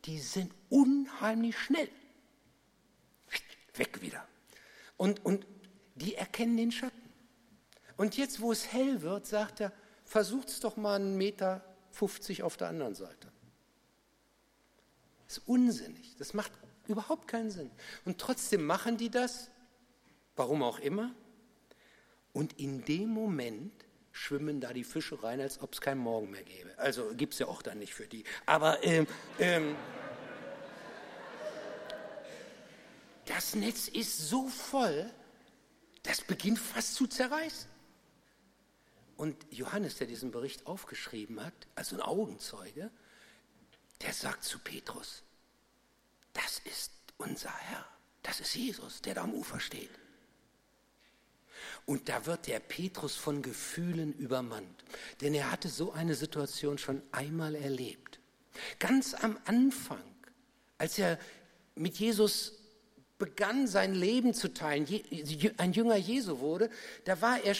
Die 0.05 0.19
sind 0.19 0.51
unheimlich 0.69 1.57
schnell. 1.57 1.89
Weg 3.75 4.01
wieder. 4.01 4.27
Und, 4.97 5.23
und 5.23 5.45
die 5.95 6.15
erkennen 6.15 6.57
den 6.57 6.71
Schatten. 6.71 6.97
Und 7.95 8.17
jetzt, 8.17 8.41
wo 8.41 8.51
es 8.51 8.71
hell 8.71 9.01
wird, 9.01 9.27
sagt 9.27 9.59
er, 9.59 9.71
versucht 10.03 10.49
es 10.49 10.59
doch 10.59 10.75
mal 10.75 10.95
einen 10.95 11.17
Meter 11.17 11.63
50 11.91 12.43
auf 12.43 12.57
der 12.57 12.69
anderen 12.69 12.95
Seite. 12.95 13.31
Das 15.27 15.37
ist 15.37 15.47
unsinnig. 15.47 16.15
Das 16.17 16.33
macht 16.33 16.51
Überhaupt 16.89 17.27
keinen 17.27 17.51
Sinn. 17.51 17.69
Und 18.03 18.17
trotzdem 18.17 18.65
machen 18.65 18.97
die 18.97 19.11
das, 19.11 19.51
warum 20.35 20.63
auch 20.63 20.79
immer. 20.79 21.11
Und 22.33 22.59
in 22.59 22.83
dem 22.83 23.09
Moment 23.09 23.71
schwimmen 24.11 24.59
da 24.59 24.73
die 24.73 24.83
Fische 24.83 25.21
rein, 25.21 25.39
als 25.39 25.61
ob 25.61 25.73
es 25.73 25.81
keinen 25.81 25.99
Morgen 25.99 26.31
mehr 26.31 26.43
gäbe. 26.43 26.77
Also 26.77 27.13
gibt 27.15 27.33
es 27.33 27.39
ja 27.39 27.47
auch 27.47 27.61
dann 27.61 27.77
nicht 27.77 27.93
für 27.93 28.07
die. 28.07 28.23
Aber 28.47 28.83
ähm, 28.83 29.05
ähm, 29.37 29.75
das 33.25 33.53
Netz 33.53 33.87
ist 33.87 34.17
so 34.27 34.47
voll, 34.47 35.11
das 36.01 36.21
beginnt 36.21 36.57
fast 36.57 36.95
zu 36.95 37.05
zerreißen. 37.05 37.69
Und 39.15 39.35
Johannes, 39.51 39.97
der 39.97 40.07
diesen 40.07 40.31
Bericht 40.31 40.65
aufgeschrieben 40.65 41.45
hat, 41.45 41.53
also 41.75 41.95
ein 41.95 42.01
Augenzeuge, 42.01 42.89
der 44.01 44.13
sagt 44.13 44.43
zu 44.43 44.57
Petrus, 44.57 45.23
das 46.33 46.59
ist 46.65 46.91
unser 47.17 47.53
Herr. 47.53 47.85
Das 48.23 48.39
ist 48.39 48.55
Jesus, 48.55 49.01
der 49.01 49.15
da 49.15 49.23
am 49.23 49.33
Ufer 49.33 49.59
steht. 49.59 49.89
Und 51.85 52.09
da 52.09 52.25
wird 52.25 52.47
der 52.47 52.59
Petrus 52.59 53.15
von 53.15 53.41
Gefühlen 53.41 54.13
übermannt. 54.13 54.83
Denn 55.21 55.33
er 55.33 55.51
hatte 55.51 55.69
so 55.69 55.91
eine 55.91 56.15
Situation 56.15 56.77
schon 56.77 57.01
einmal 57.11 57.55
erlebt. 57.55 58.19
Ganz 58.79 59.13
am 59.13 59.37
Anfang, 59.45 60.03
als 60.77 60.99
er 60.99 61.19
mit 61.75 61.97
Jesus 61.97 62.53
begann, 63.17 63.67
sein 63.67 63.93
Leben 63.93 64.33
zu 64.33 64.53
teilen, 64.53 64.87
ein 65.57 65.73
Jünger 65.73 65.97
Jesu 65.97 66.39
wurde, 66.39 66.69
da 67.05 67.21
war 67.21 67.43
er 67.43 67.55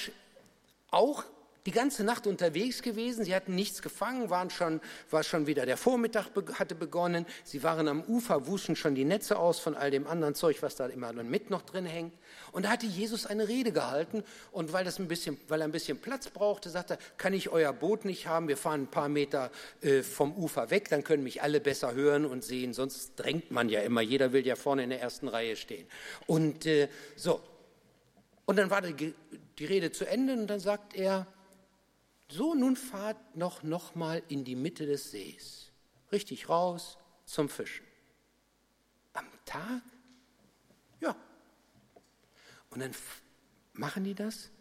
auch 0.92 1.24
die 1.66 1.72
ganze 1.72 2.04
Nacht 2.04 2.25
unterwegs 2.28 2.82
gewesen. 2.82 3.25
Sie 3.25 3.36
hatten 3.36 3.56
nichts 3.56 3.82
gefangen, 3.82 4.30
waren 4.30 4.50
schon, 4.50 4.80
war 5.10 5.24
schon 5.24 5.48
wieder 5.48 5.66
der 5.66 5.78
Vormittag 5.78 6.28
hatte 6.58 6.75
begonnen. 6.75 7.25
Sie 7.44 7.63
waren 7.63 7.88
am 7.88 8.01
Ufer, 8.04 8.48
wuschen 8.48 8.75
schon 8.75 8.96
die 8.96 9.06
Netze 9.06 9.38
aus 9.38 9.60
von 9.60 9.75
all 9.75 9.92
dem 9.92 10.08
anderen 10.08 10.36
Zeug, 10.36 10.62
was 10.62 10.75
da 10.75 10.88
immer 10.88 11.12
mit 11.13 11.50
noch 11.50 11.62
drin 11.62 11.86
hängt. 11.86 12.13
Und 12.51 12.66
da 12.66 12.70
hatte 12.70 12.86
Jesus 12.86 13.25
eine 13.25 13.48
Rede 13.48 13.72
gehalten. 13.72 14.24
Und 14.51 14.74
weil, 14.74 14.86
das 14.86 15.00
ein 15.00 15.08
bisschen, 15.08 15.38
weil 15.48 15.62
er 15.62 15.68
ein 15.68 15.72
bisschen 15.72 16.00
Platz 16.00 16.30
brauchte, 16.30 16.70
sagte 16.70 16.96
er, 16.96 17.00
kann 17.18 17.34
ich 17.34 17.50
euer 17.50 17.74
Boot 17.74 18.06
nicht 18.06 18.28
haben? 18.28 18.48
Wir 18.48 18.58
fahren 18.58 18.84
ein 18.84 18.88
paar 18.88 19.10
Meter 19.10 19.51
äh, 19.82 20.01
vom 20.01 20.34
Ufer 20.36 20.70
weg, 20.70 20.89
dann 20.89 21.04
können 21.04 21.24
mich 21.24 21.42
alle 21.42 21.60
besser 21.60 21.94
hören 21.94 22.25
und 22.25 22.44
sehen. 22.44 22.74
Sonst 22.74 23.16
drängt 23.18 23.51
man 23.51 23.70
ja 23.70 23.82
immer. 23.82 24.01
Jeder 24.01 24.34
will 24.34 24.46
ja 24.46 24.56
vorne 24.56 24.84
in 24.84 24.89
der 24.89 25.01
ersten 25.01 25.28
Reihe 25.28 25.56
stehen. 25.56 25.88
Und 26.25 26.66
äh, 26.66 26.88
so. 27.16 27.42
Und 28.46 28.58
dann 28.58 28.70
war 28.72 28.82
die, 28.82 29.13
die 29.60 29.66
Rede 29.66 29.92
zu 29.92 30.06
Ende 30.06 30.34
und 30.34 30.48
dann 30.48 30.60
sagt 30.60 30.96
er, 30.96 31.28
so, 32.29 32.53
nun 32.53 32.75
fahrt 32.75 33.36
noch, 33.36 33.63
noch 33.63 33.95
mal 33.95 34.21
in 34.27 34.43
die 34.43 34.55
Mitte 34.55 34.86
des 34.86 35.12
Sees. 35.12 35.71
Richtig 36.12 36.48
raus 36.48 36.98
zum 37.25 37.50
Fischen. 37.50 37.86
Am 39.13 39.25
Tag? 39.45 39.81
Ja. 41.01 41.15
Und 42.69 42.81
dann 42.81 42.91
machen 43.74 44.03
die 44.03 44.13
das 44.13 44.51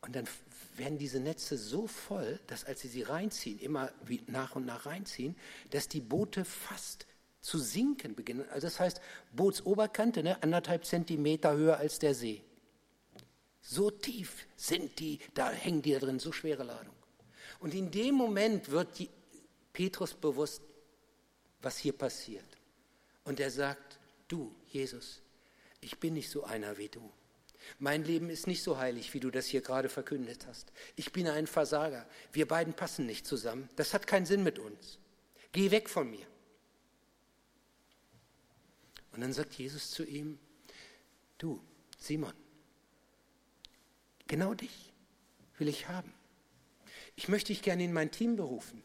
und 0.00 0.16
dann 0.16 0.28
werden 0.76 0.98
diese 0.98 1.20
Netze 1.20 1.56
so 1.56 1.86
voll, 1.86 2.40
dass 2.48 2.64
als 2.64 2.80
sie 2.80 2.88
sie 2.88 3.02
reinziehen, 3.02 3.58
immer 3.60 3.92
nach 4.26 4.56
und 4.56 4.66
nach 4.66 4.86
reinziehen, 4.86 5.36
dass 5.70 5.88
die 5.88 6.00
Boote 6.00 6.44
fast 6.44 7.06
zu 7.40 7.58
sinken 7.58 8.14
beginnen. 8.14 8.48
Also 8.50 8.66
das 8.66 8.80
heißt, 8.80 9.00
Bootsoberkante, 9.32 10.22
ne, 10.22 10.42
anderthalb 10.42 10.84
Zentimeter 10.84 11.54
höher 11.54 11.76
als 11.76 11.98
der 11.98 12.14
See. 12.14 12.42
So 13.66 13.90
tief 13.90 14.46
sind 14.56 14.98
die, 15.00 15.18
da 15.32 15.50
hängen 15.50 15.80
die 15.80 15.92
da 15.92 15.98
drin, 15.98 16.18
so 16.18 16.32
schwere 16.32 16.64
Ladung. 16.64 16.94
Und 17.60 17.72
in 17.72 17.90
dem 17.90 18.14
Moment 18.14 18.70
wird 18.70 18.98
die, 18.98 19.08
Petrus 19.72 20.14
bewusst, 20.14 20.62
was 21.62 21.78
hier 21.78 21.94
passiert. 21.94 22.44
Und 23.24 23.40
er 23.40 23.50
sagt, 23.50 23.98
du, 24.28 24.54
Jesus, 24.68 25.22
ich 25.80 25.98
bin 25.98 26.14
nicht 26.14 26.28
so 26.28 26.44
einer 26.44 26.76
wie 26.76 26.88
du. 26.88 27.10
Mein 27.78 28.04
Leben 28.04 28.28
ist 28.28 28.46
nicht 28.46 28.62
so 28.62 28.76
heilig, 28.76 29.14
wie 29.14 29.20
du 29.20 29.30
das 29.30 29.46
hier 29.46 29.62
gerade 29.62 29.88
verkündet 29.88 30.46
hast. 30.46 30.70
Ich 30.94 31.10
bin 31.10 31.26
ein 31.26 31.46
Versager. 31.46 32.06
Wir 32.32 32.46
beiden 32.46 32.74
passen 32.74 33.06
nicht 33.06 33.26
zusammen. 33.26 33.70
Das 33.76 33.94
hat 33.94 34.06
keinen 34.06 34.26
Sinn 34.26 34.42
mit 34.42 34.58
uns. 34.58 34.98
Geh 35.52 35.70
weg 35.70 35.88
von 35.88 36.10
mir. 36.10 36.26
Und 39.12 39.22
dann 39.22 39.32
sagt 39.32 39.54
Jesus 39.54 39.90
zu 39.90 40.04
ihm, 40.04 40.38
du, 41.38 41.62
Simon, 41.98 42.34
Genau 44.26 44.54
dich 44.54 44.92
will 45.58 45.68
ich 45.68 45.88
haben. 45.88 46.12
Ich 47.16 47.28
möchte 47.28 47.48
dich 47.48 47.62
gerne 47.62 47.84
in 47.84 47.92
mein 47.92 48.10
Team 48.10 48.36
berufen. 48.36 48.82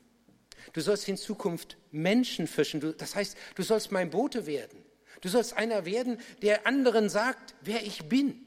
Du 0.73 0.81
sollst 0.81 1.07
in 1.07 1.17
Zukunft 1.17 1.77
Menschen 1.91 2.47
fischen. 2.47 2.95
das 2.97 3.15
heißt, 3.15 3.37
du 3.55 3.63
sollst 3.63 3.91
mein 3.91 4.09
Bote 4.09 4.45
werden. 4.45 4.83
Du 5.21 5.29
sollst 5.29 5.53
einer 5.53 5.85
werden, 5.85 6.19
der 6.41 6.67
anderen 6.67 7.09
sagt, 7.09 7.55
wer 7.61 7.85
ich 7.85 8.07
bin. 8.07 8.45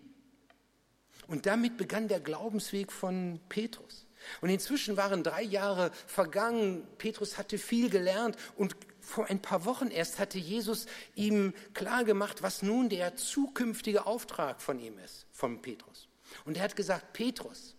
Und 1.26 1.46
damit 1.46 1.76
begann 1.76 2.08
der 2.08 2.20
Glaubensweg 2.20 2.92
von 2.92 3.40
Petrus. 3.48 4.06
Und 4.40 4.50
inzwischen 4.50 4.96
waren 4.96 5.22
drei 5.22 5.42
Jahre 5.42 5.90
vergangen. 6.06 6.86
Petrus 6.98 7.38
hatte 7.38 7.58
viel 7.58 7.90
gelernt 7.90 8.36
und 8.56 8.76
vor 9.00 9.26
ein 9.26 9.42
paar 9.42 9.64
Wochen 9.64 9.88
erst 9.88 10.18
hatte 10.18 10.38
Jesus 10.38 10.86
ihm 11.14 11.54
klargemacht, 11.74 12.42
was 12.42 12.62
nun 12.62 12.88
der 12.88 13.16
zukünftige 13.16 14.06
Auftrag 14.06 14.62
von 14.62 14.78
ihm 14.78 14.98
ist, 14.98 15.26
von 15.32 15.60
Petrus. 15.60 16.08
Und 16.44 16.56
er 16.56 16.64
hat 16.64 16.76
gesagt, 16.76 17.12
Petrus, 17.12 17.74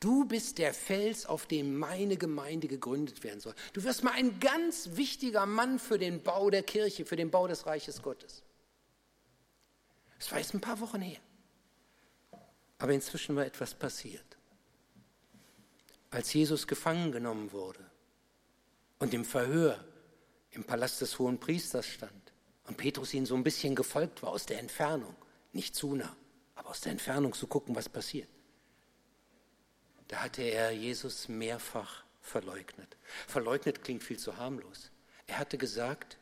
du 0.00 0.24
bist 0.24 0.58
der 0.58 0.74
Fels, 0.74 1.26
auf 1.26 1.46
dem 1.46 1.78
meine 1.78 2.16
Gemeinde 2.16 2.68
gegründet 2.68 3.24
werden 3.24 3.40
soll. 3.40 3.54
Du 3.72 3.82
wirst 3.84 4.04
mal 4.04 4.12
ein 4.12 4.38
ganz 4.40 4.90
wichtiger 4.92 5.46
Mann 5.46 5.78
für 5.78 5.98
den 5.98 6.22
Bau 6.22 6.50
der 6.50 6.62
Kirche, 6.62 7.04
für 7.04 7.16
den 7.16 7.30
Bau 7.30 7.46
des 7.46 7.66
Reiches 7.66 8.02
Gottes. 8.02 8.42
Das 10.18 10.30
war 10.32 10.38
jetzt 10.38 10.54
ein 10.54 10.60
paar 10.60 10.80
Wochen 10.80 11.00
her. 11.00 11.20
Aber 12.78 12.92
inzwischen 12.92 13.36
war 13.36 13.46
etwas 13.46 13.74
passiert. 13.74 14.24
Als 16.10 16.32
Jesus 16.32 16.66
gefangen 16.66 17.12
genommen 17.12 17.52
wurde 17.52 17.84
und 18.98 19.12
im 19.12 19.24
Verhör 19.24 19.84
im 20.52 20.64
Palast 20.64 21.00
des 21.00 21.18
Hohen 21.18 21.38
Priesters 21.38 21.86
stand 21.86 22.32
und 22.66 22.76
Petrus 22.76 23.12
ihnen 23.14 23.26
so 23.26 23.34
ein 23.34 23.44
bisschen 23.44 23.74
gefolgt 23.74 24.22
war 24.22 24.30
aus 24.30 24.46
der 24.46 24.58
Entfernung, 24.58 25.14
nicht 25.52 25.74
zu 25.74 25.94
nah 25.94 26.16
aber 26.58 26.70
aus 26.70 26.80
der 26.80 26.92
Entfernung 26.92 27.32
zu 27.32 27.46
gucken, 27.46 27.76
was 27.76 27.88
passiert. 27.88 28.28
Da 30.08 30.22
hatte 30.22 30.42
er 30.42 30.72
Jesus 30.72 31.28
mehrfach 31.28 32.04
verleugnet. 32.20 32.96
Verleugnet 33.28 33.84
klingt 33.84 34.02
viel 34.02 34.18
zu 34.18 34.36
harmlos. 34.36 34.90
Er 35.26 35.38
hatte 35.38 35.56
gesagt, 35.56 36.18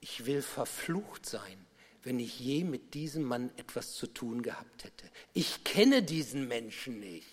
ich 0.00 0.24
will 0.24 0.40
verflucht 0.40 1.26
sein, 1.26 1.66
wenn 2.04 2.20
ich 2.20 2.38
je 2.38 2.62
mit 2.64 2.94
diesem 2.94 3.24
Mann 3.24 3.50
etwas 3.56 3.94
zu 3.94 4.06
tun 4.06 4.42
gehabt 4.42 4.84
hätte. 4.84 5.10
Ich 5.34 5.64
kenne 5.64 6.02
diesen 6.02 6.46
Menschen 6.46 7.00
nicht. 7.00 7.28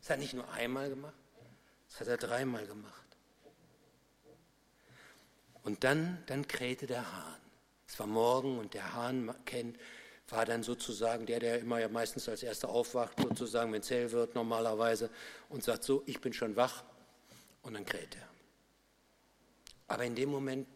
Das 0.00 0.10
hat 0.10 0.16
er 0.16 0.20
nicht 0.20 0.34
nur 0.34 0.50
einmal 0.50 0.90
gemacht, 0.90 1.14
das 1.88 2.00
hat 2.00 2.08
er 2.08 2.16
dreimal 2.18 2.66
gemacht. 2.66 2.94
Und 5.62 5.84
dann, 5.84 6.22
dann 6.26 6.46
krähte 6.46 6.86
der 6.86 7.10
Hahn. 7.12 7.40
Es 7.86 7.98
war 7.98 8.06
morgen 8.06 8.58
und 8.58 8.74
der 8.74 8.92
Hahn 8.94 9.34
kennt, 9.44 9.76
war 10.32 10.46
dann 10.46 10.62
sozusagen 10.62 11.26
der, 11.26 11.40
der 11.40 11.58
immer 11.60 11.80
ja 11.80 11.88
meistens 11.88 12.28
als 12.28 12.42
erster 12.42 12.68
aufwacht, 12.68 13.18
sozusagen, 13.20 13.72
wenn 13.72 13.80
es 13.80 13.90
hell 13.90 14.10
wird 14.12 14.34
normalerweise, 14.34 15.10
und 15.48 15.64
sagt 15.64 15.84
so, 15.84 16.02
ich 16.06 16.20
bin 16.20 16.32
schon 16.32 16.56
wach, 16.56 16.84
und 17.62 17.74
dann 17.74 17.84
kräht 17.84 18.16
er. 18.16 18.28
Aber 19.88 20.04
in 20.04 20.14
dem 20.14 20.30
Moment 20.30 20.66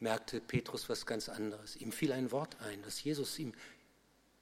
merkte 0.00 0.40
Petrus 0.40 0.88
was 0.88 1.06
ganz 1.06 1.28
anderes. 1.28 1.76
Ihm 1.76 1.92
fiel 1.92 2.12
ein 2.12 2.32
Wort 2.32 2.56
ein, 2.60 2.82
das 2.82 3.02
Jesus 3.02 3.38
ihm 3.38 3.52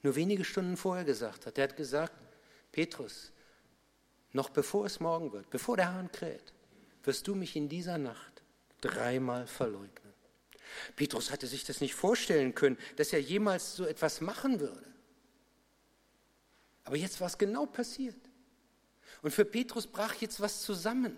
nur 0.02 0.14
wenige 0.14 0.44
Stunden 0.44 0.76
vorher 0.76 1.04
gesagt 1.04 1.46
hat. 1.46 1.58
Er 1.58 1.64
hat 1.64 1.76
gesagt, 1.76 2.12
Petrus, 2.72 3.32
noch 4.32 4.50
bevor 4.50 4.86
es 4.86 5.00
morgen 5.00 5.32
wird, 5.32 5.50
bevor 5.50 5.76
der 5.76 5.92
Hahn 5.92 6.10
kräht, 6.12 6.52
wirst 7.02 7.26
du 7.26 7.34
mich 7.34 7.56
in 7.56 7.68
dieser 7.68 7.98
Nacht 7.98 8.42
dreimal 8.80 9.46
verleugnen. 9.46 10.07
Petrus 10.96 11.30
hatte 11.30 11.46
sich 11.46 11.64
das 11.64 11.80
nicht 11.80 11.94
vorstellen 11.94 12.54
können, 12.54 12.78
dass 12.96 13.12
er 13.12 13.20
jemals 13.20 13.76
so 13.76 13.84
etwas 13.84 14.20
machen 14.20 14.60
würde. 14.60 14.86
Aber 16.84 16.96
jetzt 16.96 17.20
war 17.20 17.26
es 17.26 17.36
genau 17.36 17.66
passiert. 17.66 18.16
Und 19.22 19.32
für 19.32 19.44
Petrus 19.44 19.86
brach 19.86 20.14
jetzt 20.16 20.40
was 20.40 20.62
zusammen. 20.62 21.16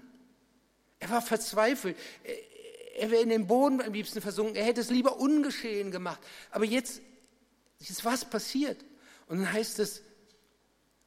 Er 0.99 1.11
war 1.11 1.23
verzweifelt. 1.23 1.97
Er 2.97 3.11
wäre 3.11 3.23
in 3.23 3.28
den 3.28 3.47
Boden 3.47 3.80
am 3.80 3.92
liebsten 3.92 4.21
versunken. 4.21 4.57
Er 4.57 4.64
hätte 4.64 4.80
es 4.80 4.90
lieber 4.90 5.19
ungeschehen 5.19 5.90
gemacht. 5.90 6.21
Aber 6.50 6.64
jetzt, 6.64 7.00
jetzt 7.78 8.04
war 8.04 8.14
es 8.14 8.25
passiert. 8.25 8.85
Und 9.26 9.38
dann 9.38 9.52
heißt 9.52 9.78
es, 9.78 10.02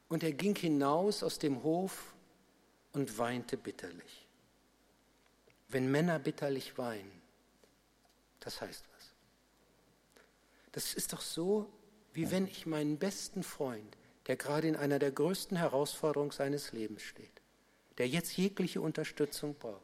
und 0.08 0.22
er 0.22 0.32
ging 0.32 0.54
hinaus 0.56 1.22
aus 1.22 1.38
dem 1.38 1.62
Hof 1.62 2.14
und 2.92 3.18
weinte 3.18 3.56
bitterlich. 3.56 4.26
Wenn 5.68 5.90
Männer 5.90 6.18
bitterlich 6.18 6.78
weinen, 6.78 7.10
das 8.44 8.60
heißt 8.60 8.84
was. 8.94 9.10
Das 10.72 10.94
ist 10.94 11.12
doch 11.12 11.20
so, 11.20 11.70
wie 12.12 12.30
wenn 12.30 12.46
ich 12.46 12.66
meinen 12.66 12.98
besten 12.98 13.42
Freund, 13.42 13.96
der 14.26 14.36
gerade 14.36 14.68
in 14.68 14.76
einer 14.76 14.98
der 14.98 15.10
größten 15.10 15.56
Herausforderungen 15.56 16.30
seines 16.30 16.72
Lebens 16.72 17.02
steht, 17.02 17.42
der 17.98 18.08
jetzt 18.08 18.36
jegliche 18.36 18.80
Unterstützung 18.80 19.54
braucht, 19.54 19.80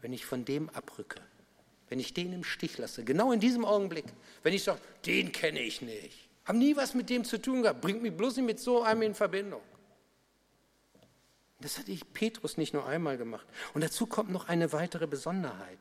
wenn 0.00 0.12
ich 0.12 0.26
von 0.26 0.44
dem 0.44 0.68
abrücke, 0.70 1.20
wenn 1.88 2.00
ich 2.00 2.14
den 2.14 2.32
im 2.32 2.44
Stich 2.44 2.78
lasse, 2.78 3.04
genau 3.04 3.32
in 3.32 3.40
diesem 3.40 3.64
Augenblick, 3.64 4.06
wenn 4.42 4.54
ich 4.54 4.64
sage, 4.64 4.80
den 5.06 5.32
kenne 5.32 5.60
ich 5.60 5.82
nicht, 5.82 6.28
habe 6.44 6.58
nie 6.58 6.76
was 6.76 6.94
mit 6.94 7.10
dem 7.10 7.24
zu 7.24 7.40
tun 7.40 7.62
gehabt, 7.62 7.80
bringt 7.80 8.02
mich 8.02 8.16
bloß 8.16 8.36
nicht 8.36 8.46
mit 8.46 8.60
so 8.60 8.82
einem 8.82 9.02
in 9.02 9.14
Verbindung. 9.14 9.62
Das 11.60 11.78
hatte 11.78 11.92
ich 11.92 12.12
Petrus 12.12 12.58
nicht 12.58 12.74
nur 12.74 12.86
einmal 12.86 13.16
gemacht. 13.16 13.46
Und 13.72 13.82
dazu 13.82 14.06
kommt 14.06 14.30
noch 14.30 14.48
eine 14.48 14.72
weitere 14.72 15.06
Besonderheit. 15.06 15.78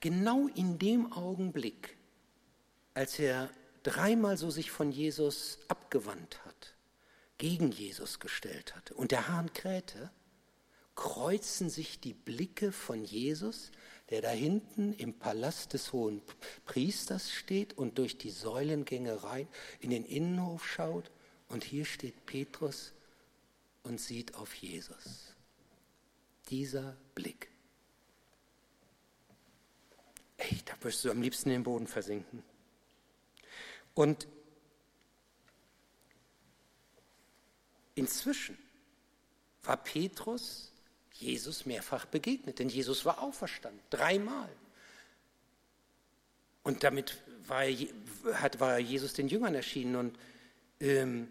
Genau 0.00 0.48
in 0.48 0.78
dem 0.78 1.12
Augenblick, 1.12 1.96
als 2.94 3.18
er 3.18 3.50
dreimal 3.82 4.36
so 4.36 4.50
sich 4.50 4.70
von 4.70 4.90
Jesus 4.90 5.58
abgewandt 5.68 6.44
hat, 6.44 6.74
gegen 7.38 7.70
Jesus 7.70 8.20
gestellt 8.20 8.74
hatte 8.76 8.94
und 8.94 9.10
der 9.10 9.28
Hahn 9.28 9.52
krähte, 9.52 10.10
kreuzen 10.94 11.70
sich 11.70 12.00
die 12.00 12.12
Blicke 12.12 12.72
von 12.72 13.04
Jesus, 13.04 13.70
der 14.10 14.20
da 14.20 14.30
hinten 14.30 14.92
im 14.94 15.14
Palast 15.14 15.72
des 15.72 15.92
hohen 15.92 16.20
Priesters 16.66 17.30
steht 17.30 17.78
und 17.78 17.96
durch 17.98 18.18
die 18.18 18.30
Säulengänge 18.30 19.22
rein 19.22 19.48
in 19.80 19.90
den 19.90 20.04
Innenhof 20.04 20.66
schaut. 20.66 21.10
Und 21.48 21.64
hier 21.64 21.84
steht 21.84 22.26
Petrus 22.26 22.92
und 23.82 24.00
sieht 24.00 24.34
auf 24.34 24.54
Jesus. 24.54 25.34
Dieser 26.48 26.96
Blick. 27.14 27.50
Ey, 30.40 30.58
da 30.64 30.72
wirst 30.80 31.04
du 31.04 31.10
am 31.10 31.20
liebsten 31.20 31.50
in 31.50 31.56
den 31.56 31.64
Boden 31.64 31.86
versinken. 31.86 32.42
Und 33.94 34.26
inzwischen 37.94 38.56
war 39.62 39.76
Petrus 39.76 40.72
Jesus 41.12 41.66
mehrfach 41.66 42.06
begegnet, 42.06 42.58
denn 42.58 42.70
Jesus 42.70 43.04
war 43.04 43.22
auferstanden, 43.22 43.82
dreimal. 43.90 44.48
Und 46.62 46.84
damit 46.84 47.18
war, 47.46 47.64
hat, 48.32 48.60
war 48.60 48.78
Jesus 48.78 49.12
den 49.12 49.28
Jüngern 49.28 49.54
erschienen 49.54 49.96
und 49.96 50.18
ähm, 50.80 51.28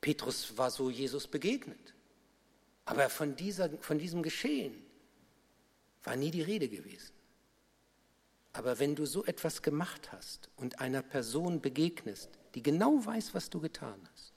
Petrus 0.00 0.58
war 0.58 0.72
so 0.72 0.90
Jesus 0.90 1.28
begegnet. 1.28 1.94
Aber 2.84 3.08
von, 3.08 3.36
dieser, 3.36 3.70
von 3.78 3.98
diesem 3.98 4.24
Geschehen 4.24 4.74
war 6.02 6.16
nie 6.16 6.32
die 6.32 6.42
Rede 6.42 6.68
gewesen. 6.68 7.13
Aber 8.54 8.78
wenn 8.78 8.94
du 8.94 9.04
so 9.04 9.24
etwas 9.24 9.62
gemacht 9.62 10.12
hast 10.12 10.48
und 10.56 10.80
einer 10.80 11.02
Person 11.02 11.60
begegnest, 11.60 12.30
die 12.54 12.62
genau 12.62 13.04
weiß, 13.04 13.34
was 13.34 13.50
du 13.50 13.60
getan 13.60 14.08
hast, 14.12 14.32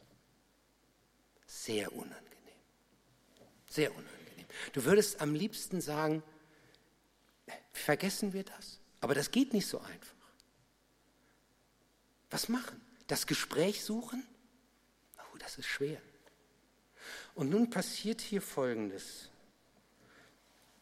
sehr 1.46 1.94
unangenehm. 1.94 2.18
Sehr 3.68 3.92
unangenehm. 3.92 4.48
Du 4.74 4.84
würdest 4.86 5.22
am 5.22 5.36
liebsten 5.36 5.82
sagen, 5.82 6.24
vergessen 7.72 8.34
wir 8.34 8.44
das? 8.44 8.80
Aber 9.02 9.14
das 9.14 9.30
geht 9.30 9.54
nicht 9.54 9.68
so 9.68 9.80
einfach. 9.80 10.16
Was 12.32 12.50
machen? 12.50 12.82
Das 13.06 13.28
Gespräch 13.28 13.84
suchen? 13.86 14.26
Oh, 15.20 15.38
das 15.38 15.60
ist 15.60 15.68
schwer. 15.68 16.02
Und 17.36 17.52
nun 17.52 17.70
passiert 17.70 18.20
hier 18.20 18.42
Folgendes. 18.42 19.30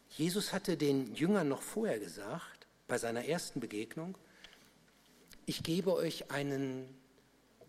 Jesus 0.08 0.54
hatte 0.54 0.78
den 0.78 1.14
Jüngern 1.14 1.48
noch 1.48 1.60
vorher 1.60 1.98
gesagt, 1.98 2.55
bei 2.88 2.98
seiner 2.98 3.24
ersten 3.24 3.60
Begegnung, 3.60 4.16
ich 5.44 5.62
gebe 5.62 5.94
euch 5.94 6.30
einen 6.30 6.88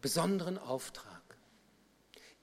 besonderen 0.02 0.58
Auftrag. 0.58 1.22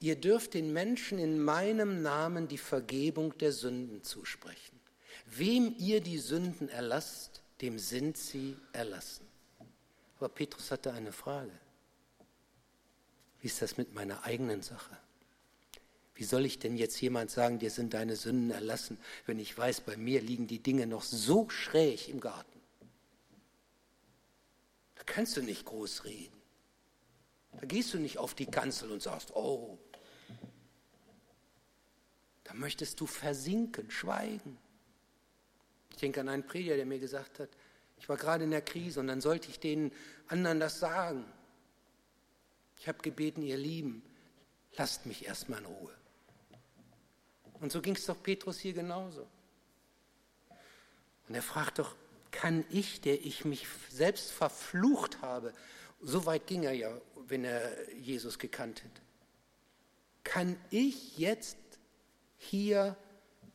Ihr 0.01 0.17
dürft 0.17 0.55
den 0.55 0.73
Menschen 0.73 1.19
in 1.19 1.43
meinem 1.43 2.03
Namen 2.03 2.47
die 2.49 2.59
Vergebung 2.59 3.37
der 3.39 3.53
Sünden 3.53 4.03
zusprechen. 4.03 4.79
Wem 5.27 5.75
ihr 5.79 6.01
die 6.01 6.19
Sünden 6.19 6.69
erlasst, 6.69 7.43
dem 7.61 7.79
sind 7.79 8.17
sie 8.17 8.57
erlassen. 8.73 9.27
Aber 10.19 10.29
Petrus 10.29 10.71
hatte 10.71 10.93
eine 10.93 11.13
Frage. 11.13 11.53
Wie 13.41 13.47
ist 13.47 13.63
das 13.63 13.77
mit 13.77 13.95
meiner 13.95 14.25
eigenen 14.25 14.63
Sache? 14.63 14.97
Wie 16.15 16.25
soll 16.25 16.45
ich 16.45 16.59
denn 16.59 16.77
jetzt 16.77 17.01
jemand 17.01 17.31
sagen, 17.31 17.59
dir 17.59 17.71
sind 17.71 17.95
deine 17.95 18.17
Sünden 18.17 18.51
erlassen, 18.51 18.99
wenn 19.27 19.39
ich 19.39 19.57
weiß, 19.57 19.81
bei 19.81 19.97
mir 19.97 20.21
liegen 20.21 20.47
die 20.47 20.63
Dinge 20.63 20.87
noch 20.87 21.03
so 21.03 21.49
schräg 21.49 22.09
im 22.09 22.21
Garten? 22.21 22.54
Kannst 25.07 25.37
du 25.37 25.43
nicht 25.43 25.65
groß 25.65 26.05
reden. 26.05 26.41
Da 27.53 27.67
gehst 27.67 27.95
du 27.95 27.99
nicht 27.99 28.19
auf 28.19 28.35
die 28.35 28.47
Kanzel 28.47 28.91
und 28.91 29.03
sagst, 29.03 29.35
oh. 29.35 29.79
Da 32.45 32.55
möchtest 32.55 33.01
du 33.01 33.07
versinken, 33.07 33.91
schweigen. 33.91 34.59
Ich 35.91 35.97
denke 35.97 36.21
an 36.21 36.29
einen 36.29 36.47
Prediger, 36.47 36.77
der 36.77 36.87
mir 36.87 36.99
gesagt 36.99 37.39
hat, 37.39 37.49
ich 37.99 38.09
war 38.09 38.17
gerade 38.17 38.45
in 38.45 38.51
der 38.51 38.63
Krise 38.63 39.01
und 39.01 39.07
dann 39.07 39.21
sollte 39.21 39.49
ich 39.49 39.61
den 39.61 39.93
anderen 40.29 40.61
das 40.61 40.81
sagen. 40.81 41.25
Ich 42.79 42.89
habe 42.89 42.99
gebeten, 42.99 43.43
ihr 43.43 43.57
Lieben, 43.57 44.03
lasst 44.77 45.07
mich 45.07 45.25
erstmal 45.25 45.61
in 45.61 45.67
Ruhe. 45.67 45.95
Und 47.61 47.73
so 47.73 47.81
ging 47.81 47.95
es 47.95 48.07
doch 48.07 48.21
Petrus 48.23 48.59
hier 48.59 48.73
genauso. 48.73 49.27
Und 51.29 51.35
er 51.35 51.43
fragt 51.43 51.79
doch, 51.79 51.97
kann 52.35 52.65
ich, 52.69 53.01
der 53.01 53.25
ich 53.25 53.45
mich 53.45 53.67
selbst 53.91 54.33
verflucht 54.33 55.23
habe, 55.23 55.53
so 56.01 56.27
weit 56.27 56.49
ging 56.49 56.65
er 56.65 56.73
ja, 56.73 56.91
wenn 57.29 57.45
er 57.45 57.71
Jesus 57.95 58.41
gekannt 58.41 58.83
hätte, 58.83 59.01
kann 60.25 60.57
ich 60.71 61.17
jetzt 61.17 61.57
hier 62.37 62.97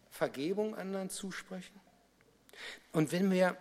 Vergebung 0.09 0.75
anderen 0.75 1.09
zusprechen? 1.09 1.79
Und 2.93 3.11
wenn 3.11 3.29
wir 3.31 3.57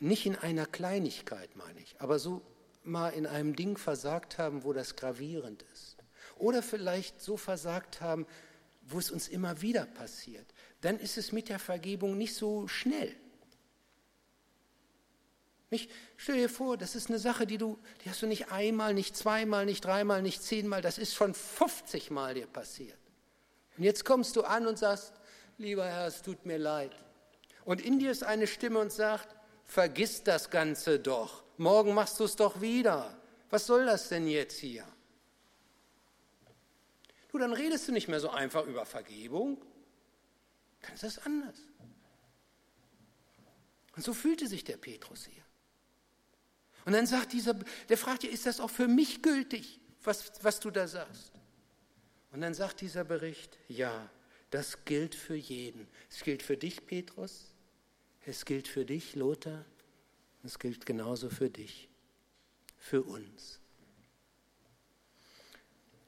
nicht 0.00 0.26
in 0.26 0.34
einer 0.34 0.66
Kleinigkeit, 0.66 1.54
meine 1.54 1.80
ich, 1.80 1.94
aber 2.00 2.18
so 2.18 2.42
mal 2.82 3.10
in 3.10 3.26
einem 3.26 3.54
Ding 3.54 3.78
versagt 3.78 4.36
haben, 4.36 4.64
wo 4.64 4.72
das 4.72 4.96
gravierend 4.96 5.64
ist, 5.72 5.96
oder 6.38 6.62
vielleicht 6.62 7.22
so 7.22 7.36
versagt 7.36 8.00
haben, 8.00 8.26
wo 8.82 8.98
es 8.98 9.12
uns 9.12 9.28
immer 9.28 9.62
wieder 9.62 9.86
passiert, 9.86 10.46
dann 10.80 10.98
ist 10.98 11.18
es 11.18 11.30
mit 11.30 11.48
der 11.48 11.60
Vergebung 11.60 12.18
nicht 12.18 12.34
so 12.34 12.66
schnell. 12.66 13.14
Nicht? 15.76 15.90
Stell 16.16 16.36
dir 16.36 16.48
vor, 16.48 16.78
das 16.78 16.94
ist 16.94 17.10
eine 17.10 17.18
Sache, 17.18 17.46
die 17.46 17.58
du, 17.58 17.78
die 18.02 18.08
hast 18.08 18.22
du 18.22 18.26
nicht 18.26 18.50
einmal, 18.50 18.94
nicht 18.94 19.14
zweimal, 19.14 19.66
nicht 19.66 19.84
dreimal, 19.84 20.22
nicht 20.22 20.42
zehnmal, 20.42 20.80
das 20.80 20.96
ist 20.96 21.14
schon 21.14 21.34
50 21.34 22.10
Mal 22.10 22.32
dir 22.32 22.46
passiert. 22.46 22.96
Und 23.76 23.84
jetzt 23.84 24.06
kommst 24.06 24.36
du 24.36 24.42
an 24.44 24.66
und 24.66 24.78
sagst, 24.78 25.12
lieber 25.58 25.84
Herr, 25.84 26.06
es 26.06 26.22
tut 26.22 26.46
mir 26.46 26.56
leid. 26.56 26.96
Und 27.66 27.82
in 27.82 27.98
dir 27.98 28.10
ist 28.10 28.24
eine 28.24 28.46
Stimme 28.46 28.78
und 28.78 28.90
sagt, 28.90 29.36
vergiss 29.66 30.24
das 30.24 30.48
Ganze 30.48 30.98
doch. 30.98 31.44
Morgen 31.58 31.92
machst 31.92 32.18
du 32.20 32.24
es 32.24 32.36
doch 32.36 32.62
wieder. 32.62 33.14
Was 33.50 33.66
soll 33.66 33.84
das 33.84 34.08
denn 34.08 34.26
jetzt 34.26 34.58
hier? 34.58 34.86
Du, 37.28 37.36
dann 37.36 37.52
redest 37.52 37.86
du 37.86 37.92
nicht 37.92 38.08
mehr 38.08 38.20
so 38.20 38.30
einfach 38.30 38.64
über 38.64 38.86
Vergebung. 38.86 39.62
Dann 40.80 40.94
ist 40.94 41.02
das 41.02 41.18
anders. 41.18 41.58
Und 43.94 44.02
so 44.02 44.14
fühlte 44.14 44.46
sich 44.46 44.64
der 44.64 44.78
Petrus 44.78 45.26
hier. 45.26 45.45
Und 46.86 46.92
dann 46.92 47.06
sagt 47.06 47.32
dieser, 47.32 47.54
der 47.88 47.98
fragt 47.98 48.22
ja, 48.22 48.30
ist 48.30 48.46
das 48.46 48.60
auch 48.60 48.70
für 48.70 48.88
mich 48.88 49.20
gültig, 49.20 49.80
was, 50.04 50.32
was 50.42 50.60
du 50.60 50.70
da 50.70 50.86
sagst? 50.86 51.32
Und 52.30 52.40
dann 52.40 52.54
sagt 52.54 52.80
dieser 52.80 53.02
Bericht, 53.04 53.58
ja, 53.68 54.08
das 54.50 54.84
gilt 54.84 55.14
für 55.14 55.34
jeden. 55.34 55.88
Es 56.08 56.22
gilt 56.22 56.42
für 56.42 56.56
dich, 56.56 56.86
Petrus. 56.86 57.52
Es 58.24 58.44
gilt 58.44 58.68
für 58.68 58.84
dich, 58.84 59.16
Lothar. 59.16 59.64
Es 60.44 60.60
gilt 60.60 60.86
genauso 60.86 61.28
für 61.28 61.50
dich, 61.50 61.88
für 62.78 63.02
uns. 63.02 63.58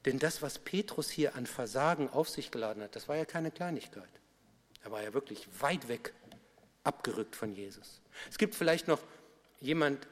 Denn 0.05 0.17
das, 0.17 0.41
was 0.41 0.59
Petrus 0.59 1.09
hier 1.09 1.35
an 1.35 1.45
Versagen 1.45 2.09
auf 2.09 2.29
sich 2.29 2.51
geladen 2.51 2.81
hat, 2.83 2.95
das 2.95 3.09
war 3.09 3.17
ja 3.17 3.25
keine 3.25 3.51
Kleinigkeit. 3.51 4.09
Er 4.81 4.91
war 4.91 5.03
ja 5.03 5.13
wirklich 5.13 5.45
weit 5.59 5.89
weg 5.89 6.13
abgerückt 6.85 7.35
von 7.35 7.53
Jesus. 7.53 8.01
Es 8.29 8.37
gibt 8.37 8.55
vielleicht 8.55 8.87
noch 8.87 9.01
jemand, 9.59 10.07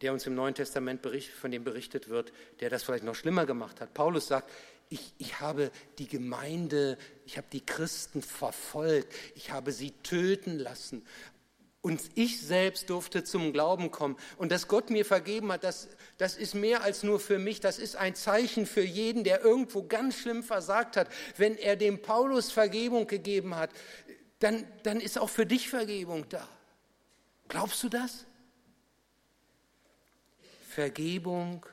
der 0.00 0.12
uns 0.12 0.26
im 0.26 0.34
Neuen 0.34 0.54
Testament 0.54 1.02
bericht, 1.02 1.30
von 1.30 1.50
dem 1.50 1.64
berichtet 1.64 2.08
wird, 2.08 2.32
der 2.60 2.70
das 2.70 2.82
vielleicht 2.82 3.04
noch 3.04 3.14
schlimmer 3.14 3.46
gemacht 3.46 3.80
hat. 3.80 3.94
Paulus 3.94 4.26
sagt, 4.28 4.50
ich, 4.88 5.14
ich 5.18 5.40
habe 5.40 5.70
die 5.98 6.08
Gemeinde, 6.08 6.98
ich 7.24 7.36
habe 7.36 7.46
die 7.52 7.64
Christen 7.64 8.22
verfolgt, 8.22 9.12
ich 9.34 9.52
habe 9.52 9.72
sie 9.72 9.92
töten 10.02 10.58
lassen. 10.58 11.06
Und 11.82 12.02
ich 12.14 12.42
selbst 12.42 12.90
durfte 12.90 13.24
zum 13.24 13.54
Glauben 13.54 13.90
kommen. 13.90 14.16
Und 14.36 14.52
dass 14.52 14.68
Gott 14.68 14.90
mir 14.90 15.06
vergeben 15.06 15.50
hat, 15.50 15.64
das, 15.64 15.88
das 16.18 16.36
ist 16.36 16.54
mehr 16.54 16.82
als 16.82 17.02
nur 17.02 17.18
für 17.18 17.38
mich. 17.38 17.60
Das 17.60 17.78
ist 17.78 17.96
ein 17.96 18.14
Zeichen 18.14 18.66
für 18.66 18.82
jeden, 18.82 19.24
der 19.24 19.42
irgendwo 19.42 19.84
ganz 19.84 20.16
schlimm 20.16 20.42
versagt 20.42 20.98
hat. 20.98 21.08
Wenn 21.38 21.56
er 21.56 21.76
dem 21.76 22.02
Paulus 22.02 22.52
Vergebung 22.52 23.06
gegeben 23.06 23.56
hat, 23.56 23.70
dann, 24.40 24.66
dann 24.82 25.00
ist 25.00 25.18
auch 25.18 25.30
für 25.30 25.46
dich 25.46 25.70
Vergebung 25.70 26.28
da. 26.28 26.46
Glaubst 27.48 27.82
du 27.82 27.88
das? 27.88 28.26
Vergebung, 30.70 31.66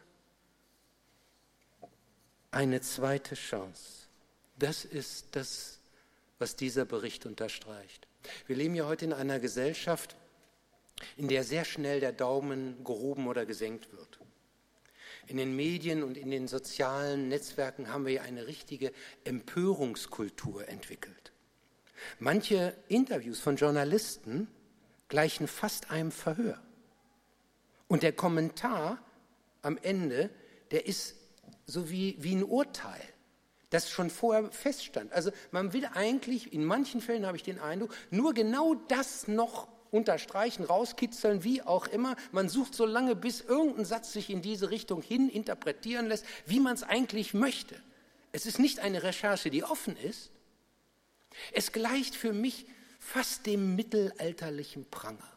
eine 2.49 2.81
zweite 2.81 3.35
Chance. 3.35 4.07
Das 4.57 4.85
ist 4.85 5.27
das, 5.33 5.79
was 6.39 6.55
dieser 6.55 6.83
Bericht 6.83 7.27
unterstreicht. 7.27 8.07
Wir 8.47 8.55
leben 8.55 8.73
ja 8.73 8.87
heute 8.87 9.05
in 9.05 9.13
einer 9.13 9.39
Gesellschaft, 9.39 10.15
in 11.15 11.27
der 11.27 11.43
sehr 11.43 11.63
schnell 11.63 11.99
der 11.99 12.11
Daumen 12.11 12.83
gehoben 12.83 13.27
oder 13.27 13.45
gesenkt 13.45 13.91
wird. 13.93 14.19
In 15.27 15.37
den 15.37 15.55
Medien 15.55 16.01
und 16.01 16.17
in 16.17 16.31
den 16.31 16.47
sozialen 16.47 17.29
Netzwerken 17.29 17.89
haben 17.89 18.07
wir 18.07 18.13
ja 18.13 18.21
eine 18.23 18.47
richtige 18.47 18.91
Empörungskultur 19.25 20.67
entwickelt. 20.69 21.31
Manche 22.17 22.75
Interviews 22.87 23.39
von 23.39 23.57
Journalisten 23.57 24.47
gleichen 25.07 25.47
fast 25.47 25.91
einem 25.91 26.11
Verhör. 26.11 26.59
Und 27.87 28.03
der 28.03 28.13
Kommentar 28.13 28.99
am 29.61 29.77
Ende, 29.77 30.29
der 30.71 30.85
ist 30.85 31.15
so 31.65 31.89
wie, 31.89 32.15
wie 32.19 32.35
ein 32.35 32.43
Urteil 32.43 33.01
das 33.69 33.89
schon 33.89 34.09
vorher 34.09 34.49
feststand. 34.51 35.11
Also 35.11 35.31
man 35.51 35.73
will 35.73 35.85
eigentlich, 35.93 36.53
in 36.53 36.63
manchen 36.63 37.01
Fällen 37.01 37.25
habe 37.25 37.37
ich 37.37 37.43
den 37.43 37.59
Eindruck, 37.59 37.93
nur 38.11 38.33
genau 38.33 38.75
das 38.75 39.27
noch 39.27 39.67
unterstreichen, 39.91 40.63
rauskitzeln, 40.63 41.43
wie 41.43 41.61
auch 41.61 41.87
immer. 41.87 42.15
Man 42.31 42.49
sucht 42.49 42.75
so 42.75 42.85
lange, 42.85 43.15
bis 43.15 43.41
irgendein 43.41 43.85
Satz 43.85 44.13
sich 44.13 44.29
in 44.29 44.41
diese 44.41 44.69
Richtung 44.69 45.01
hin 45.01 45.29
interpretieren 45.29 46.07
lässt, 46.07 46.25
wie 46.45 46.59
man 46.59 46.75
es 46.75 46.83
eigentlich 46.83 47.33
möchte. 47.33 47.75
Es 48.31 48.45
ist 48.45 48.59
nicht 48.59 48.79
eine 48.79 49.03
Recherche, 49.03 49.49
die 49.49 49.63
offen 49.63 49.97
ist. 49.97 50.31
Es 51.51 51.71
gleicht 51.71 52.15
für 52.15 52.33
mich 52.33 52.65
fast 52.99 53.45
dem 53.45 53.75
mittelalterlichen 53.75 54.89
Pranger. 54.89 55.36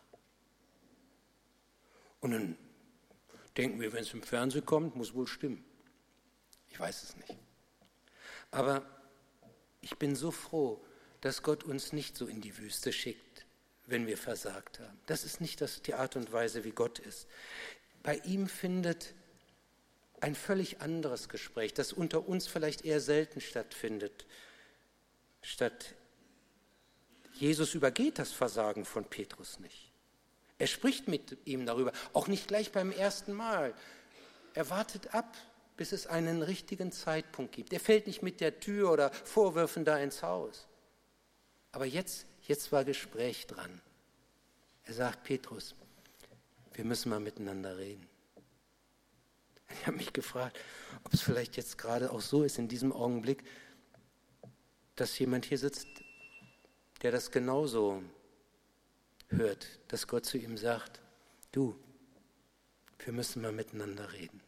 Und 2.20 2.32
dann 2.32 2.58
denken 3.56 3.80
wir, 3.80 3.92
wenn 3.92 4.02
es 4.02 4.14
im 4.14 4.22
Fernsehen 4.22 4.64
kommt, 4.64 4.96
muss 4.96 5.14
wohl 5.14 5.26
stimmen. 5.26 5.64
Ich 6.68 6.78
weiß 6.78 7.02
es 7.02 7.16
nicht. 7.16 7.36
Aber 8.50 8.84
ich 9.80 9.96
bin 9.96 10.14
so 10.14 10.30
froh, 10.30 10.84
dass 11.20 11.42
Gott 11.42 11.64
uns 11.64 11.92
nicht 11.92 12.16
so 12.16 12.26
in 12.26 12.40
die 12.40 12.56
Wüste 12.58 12.92
schickt, 12.92 13.46
wenn 13.86 14.06
wir 14.06 14.16
versagt 14.16 14.80
haben. 14.80 14.98
Das 15.06 15.24
ist 15.24 15.40
nicht 15.40 15.60
das, 15.60 15.82
die 15.82 15.94
Art 15.94 16.16
und 16.16 16.32
Weise, 16.32 16.64
wie 16.64 16.70
Gott 16.70 16.98
ist. 16.98 17.26
Bei 18.02 18.16
ihm 18.18 18.48
findet 18.48 19.14
ein 20.20 20.34
völlig 20.34 20.80
anderes 20.80 21.28
Gespräch, 21.28 21.74
das 21.74 21.92
unter 21.92 22.28
uns 22.28 22.46
vielleicht 22.46 22.84
eher 22.84 23.00
selten 23.00 23.40
stattfindet. 23.40 24.26
Statt 25.42 25.94
Jesus 27.34 27.74
übergeht 27.74 28.18
das 28.18 28.32
Versagen 28.32 28.84
von 28.84 29.04
Petrus 29.04 29.60
nicht. 29.60 29.89
Er 30.60 30.66
spricht 30.66 31.08
mit 31.08 31.38
ihm 31.46 31.64
darüber, 31.64 31.90
auch 32.12 32.28
nicht 32.28 32.46
gleich 32.46 32.70
beim 32.70 32.92
ersten 32.92 33.32
Mal. 33.32 33.74
Er 34.52 34.68
wartet 34.68 35.14
ab, 35.14 35.34
bis 35.78 35.90
es 35.92 36.06
einen 36.06 36.42
richtigen 36.42 36.92
Zeitpunkt 36.92 37.52
gibt. 37.52 37.72
Er 37.72 37.80
fällt 37.80 38.06
nicht 38.06 38.22
mit 38.22 38.42
der 38.42 38.60
Tür 38.60 38.92
oder 38.92 39.10
Vorwürfen 39.10 39.86
da 39.86 39.96
ins 39.96 40.22
Haus. 40.22 40.68
Aber 41.72 41.86
jetzt, 41.86 42.26
jetzt 42.42 42.72
war 42.72 42.84
Gespräch 42.84 43.46
dran. 43.46 43.80
Er 44.84 44.92
sagt, 44.92 45.24
Petrus, 45.24 45.74
wir 46.74 46.84
müssen 46.84 47.08
mal 47.08 47.20
miteinander 47.20 47.78
reden. 47.78 48.06
Ich 49.70 49.86
habe 49.86 49.96
mich 49.96 50.12
gefragt, 50.12 50.58
ob 51.04 51.14
es 51.14 51.22
vielleicht 51.22 51.56
jetzt 51.56 51.78
gerade 51.78 52.12
auch 52.12 52.20
so 52.20 52.42
ist 52.42 52.58
in 52.58 52.68
diesem 52.68 52.92
Augenblick, 52.92 53.44
dass 54.94 55.18
jemand 55.18 55.46
hier 55.46 55.56
sitzt, 55.56 55.88
der 57.00 57.12
das 57.12 57.30
genauso 57.30 58.02
hört, 59.30 59.66
dass 59.88 60.06
Gott 60.06 60.26
zu 60.26 60.38
ihm 60.38 60.56
sagt, 60.56 61.00
du, 61.52 61.76
wir 62.98 63.12
müssen 63.12 63.42
mal 63.42 63.52
miteinander 63.52 64.12
reden. 64.12 64.40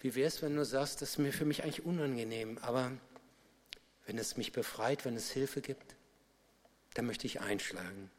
Wie 0.00 0.14
wäre 0.14 0.28
es, 0.28 0.42
wenn 0.42 0.56
du 0.56 0.64
sagst, 0.64 1.02
das 1.02 1.10
ist 1.10 1.18
mir 1.18 1.32
für 1.32 1.44
mich 1.44 1.62
eigentlich 1.62 1.84
unangenehm, 1.84 2.58
aber 2.58 2.92
wenn 4.06 4.18
es 4.18 4.36
mich 4.36 4.52
befreit, 4.52 5.04
wenn 5.04 5.16
es 5.16 5.30
Hilfe 5.30 5.60
gibt, 5.60 5.96
dann 6.94 7.06
möchte 7.06 7.26
ich 7.26 7.40
einschlagen. 7.40 8.10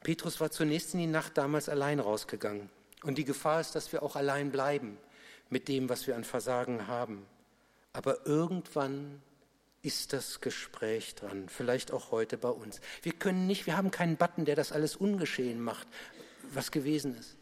Petrus 0.00 0.40
war 0.40 0.50
zunächst 0.50 0.94
in 0.94 1.00
die 1.00 1.06
Nacht 1.06 1.36
damals 1.36 1.68
allein 1.68 2.00
rausgegangen. 2.00 2.70
Und 3.02 3.18
die 3.18 3.24
Gefahr 3.24 3.60
ist, 3.60 3.74
dass 3.74 3.92
wir 3.92 4.02
auch 4.02 4.16
allein 4.16 4.50
bleiben 4.50 4.98
mit 5.50 5.68
dem, 5.68 5.88
was 5.88 6.06
wir 6.06 6.16
an 6.16 6.24
Versagen 6.24 6.86
haben. 6.86 7.26
Aber 7.92 8.26
irgendwann 8.26 9.22
ist 9.82 10.12
das 10.12 10.40
Gespräch 10.40 11.14
dran, 11.14 11.48
vielleicht 11.48 11.92
auch 11.92 12.10
heute 12.10 12.36
bei 12.36 12.48
uns. 12.48 12.80
Wir 13.02 13.12
können 13.12 13.46
nicht, 13.46 13.66
wir 13.66 13.76
haben 13.76 13.90
keinen 13.90 14.16
Button, 14.16 14.44
der 14.44 14.56
das 14.56 14.72
alles 14.72 14.96
ungeschehen 14.96 15.60
macht, 15.60 15.86
was 16.52 16.70
gewesen 16.70 17.16
ist. 17.16 17.36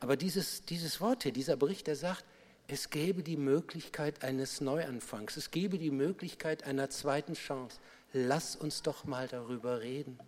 Aber 0.00 0.16
dieses, 0.16 0.62
dieses 0.62 1.00
Wort 1.00 1.24
hier, 1.24 1.32
dieser 1.32 1.56
Bericht, 1.56 1.86
der 1.86 1.96
sagt, 1.96 2.24
es 2.68 2.90
gäbe 2.90 3.22
die 3.22 3.36
Möglichkeit 3.36 4.22
eines 4.22 4.60
Neuanfangs, 4.60 5.36
es 5.36 5.50
gäbe 5.50 5.78
die 5.78 5.90
Möglichkeit 5.90 6.64
einer 6.64 6.90
zweiten 6.90 7.34
Chance. 7.34 7.78
Lass 8.12 8.56
uns 8.56 8.82
doch 8.82 9.04
mal 9.04 9.26
darüber 9.28 9.80
reden. 9.80 10.18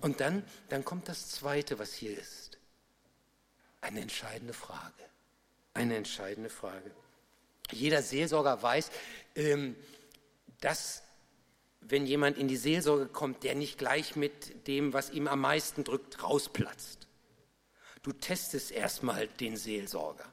Und 0.00 0.20
dann, 0.20 0.44
dann 0.68 0.84
kommt 0.84 1.08
das 1.08 1.30
Zweite, 1.30 1.78
was 1.78 1.92
hier 1.92 2.18
ist. 2.18 2.58
Eine 3.80 4.00
entscheidende 4.00 4.52
Frage. 4.52 4.92
Eine 5.74 5.96
entscheidende 5.96 6.50
Frage. 6.50 6.90
Jeder 7.70 8.02
Seelsorger 8.02 8.62
weiß, 8.62 8.90
ähm, 9.34 9.76
dass 10.60 11.02
wenn 11.88 12.06
jemand 12.06 12.36
in 12.38 12.48
die 12.48 12.56
Seelsorge 12.56 13.06
kommt, 13.06 13.44
der 13.44 13.54
nicht 13.54 13.78
gleich 13.78 14.16
mit 14.16 14.66
dem, 14.66 14.92
was 14.92 15.10
ihm 15.10 15.28
am 15.28 15.40
meisten 15.40 15.84
drückt, 15.84 16.22
rausplatzt. 16.22 17.06
Du 18.02 18.12
testest 18.12 18.72
erstmal 18.72 19.28
den 19.28 19.56
Seelsorger. 19.56 20.32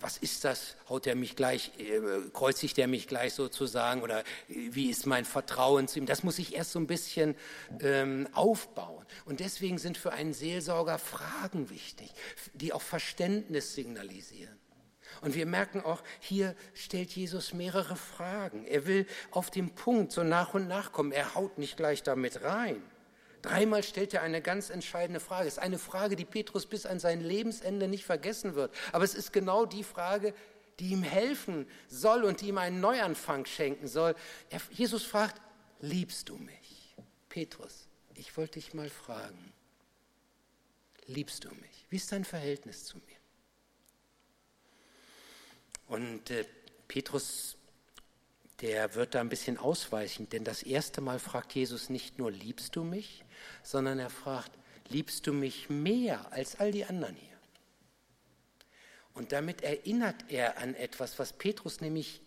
Was 0.00 0.16
ist 0.16 0.44
das? 0.44 0.76
Haut 0.88 1.08
er 1.08 1.16
mich 1.16 1.34
gleich, 1.34 1.72
äh, 1.78 2.00
kreuzigt 2.32 2.78
er 2.78 2.86
mich 2.86 3.08
gleich 3.08 3.34
sozusagen 3.34 4.02
oder 4.02 4.22
wie 4.46 4.90
ist 4.90 5.06
mein 5.06 5.24
Vertrauen 5.24 5.88
zu 5.88 5.98
ihm? 5.98 6.06
Das 6.06 6.22
muss 6.22 6.38
ich 6.38 6.54
erst 6.54 6.70
so 6.72 6.78
ein 6.78 6.86
bisschen 6.86 7.34
ähm, 7.80 8.28
aufbauen. 8.32 9.04
Und 9.24 9.40
deswegen 9.40 9.78
sind 9.78 9.98
für 9.98 10.12
einen 10.12 10.34
Seelsorger 10.34 11.00
Fragen 11.00 11.68
wichtig, 11.68 12.12
die 12.54 12.72
auch 12.72 12.82
Verständnis 12.82 13.74
signalisieren. 13.74 14.57
Und 15.20 15.34
wir 15.34 15.46
merken 15.46 15.82
auch, 15.82 16.02
hier 16.20 16.54
stellt 16.74 17.10
Jesus 17.10 17.52
mehrere 17.52 17.96
Fragen. 17.96 18.66
Er 18.66 18.86
will 18.86 19.06
auf 19.30 19.50
den 19.50 19.74
Punkt 19.74 20.12
so 20.12 20.22
nach 20.22 20.54
und 20.54 20.68
nach 20.68 20.92
kommen. 20.92 21.12
Er 21.12 21.34
haut 21.34 21.58
nicht 21.58 21.76
gleich 21.76 22.02
damit 22.02 22.42
rein. 22.42 22.82
Dreimal 23.42 23.82
stellt 23.82 24.14
er 24.14 24.22
eine 24.22 24.42
ganz 24.42 24.70
entscheidende 24.70 25.20
Frage. 25.20 25.46
Es 25.46 25.54
ist 25.54 25.62
eine 25.62 25.78
Frage, 25.78 26.16
die 26.16 26.24
Petrus 26.24 26.66
bis 26.66 26.86
an 26.86 26.98
sein 26.98 27.20
Lebensende 27.20 27.88
nicht 27.88 28.04
vergessen 28.04 28.54
wird. 28.54 28.74
Aber 28.92 29.04
es 29.04 29.14
ist 29.14 29.32
genau 29.32 29.64
die 29.64 29.84
Frage, 29.84 30.34
die 30.80 30.90
ihm 30.90 31.02
helfen 31.02 31.66
soll 31.88 32.24
und 32.24 32.40
die 32.40 32.48
ihm 32.48 32.58
einen 32.58 32.80
Neuanfang 32.80 33.44
schenken 33.46 33.86
soll. 33.86 34.14
Jesus 34.70 35.04
fragt, 35.04 35.40
liebst 35.80 36.28
du 36.28 36.36
mich? 36.36 36.96
Petrus, 37.28 37.88
ich 38.14 38.36
wollte 38.36 38.54
dich 38.54 38.74
mal 38.74 38.88
fragen, 38.88 39.52
liebst 41.06 41.44
du 41.44 41.50
mich? 41.50 41.86
Wie 41.90 41.96
ist 41.96 42.10
dein 42.10 42.24
Verhältnis 42.24 42.84
zu 42.84 42.98
mir? 42.98 43.17
Und 45.88 46.30
äh, 46.30 46.44
Petrus, 46.86 47.56
der 48.60 48.94
wird 48.94 49.14
da 49.14 49.20
ein 49.20 49.28
bisschen 49.28 49.58
ausweichend, 49.58 50.32
denn 50.32 50.44
das 50.44 50.62
erste 50.62 51.00
Mal 51.00 51.18
fragt 51.18 51.54
Jesus 51.54 51.88
nicht 51.88 52.18
nur, 52.18 52.30
liebst 52.30 52.76
du 52.76 52.84
mich, 52.84 53.24
sondern 53.62 53.98
er 53.98 54.10
fragt, 54.10 54.52
liebst 54.88 55.26
du 55.26 55.32
mich 55.32 55.70
mehr 55.70 56.32
als 56.32 56.56
all 56.60 56.72
die 56.72 56.84
anderen 56.84 57.16
hier? 57.16 57.36
Und 59.14 59.32
damit 59.32 59.62
erinnert 59.62 60.26
er 60.28 60.58
an 60.58 60.74
etwas, 60.74 61.18
was 61.18 61.32
Petrus 61.32 61.80
nämlich 61.80 62.20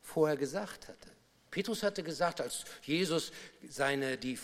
vorher 0.00 0.36
gesagt 0.36 0.88
hatte. 0.88 1.10
Petrus 1.50 1.82
hatte 1.82 2.02
gesagt, 2.02 2.40
als 2.40 2.64
Jesus 2.82 3.32
seine, 3.68 4.16
die, 4.16 4.38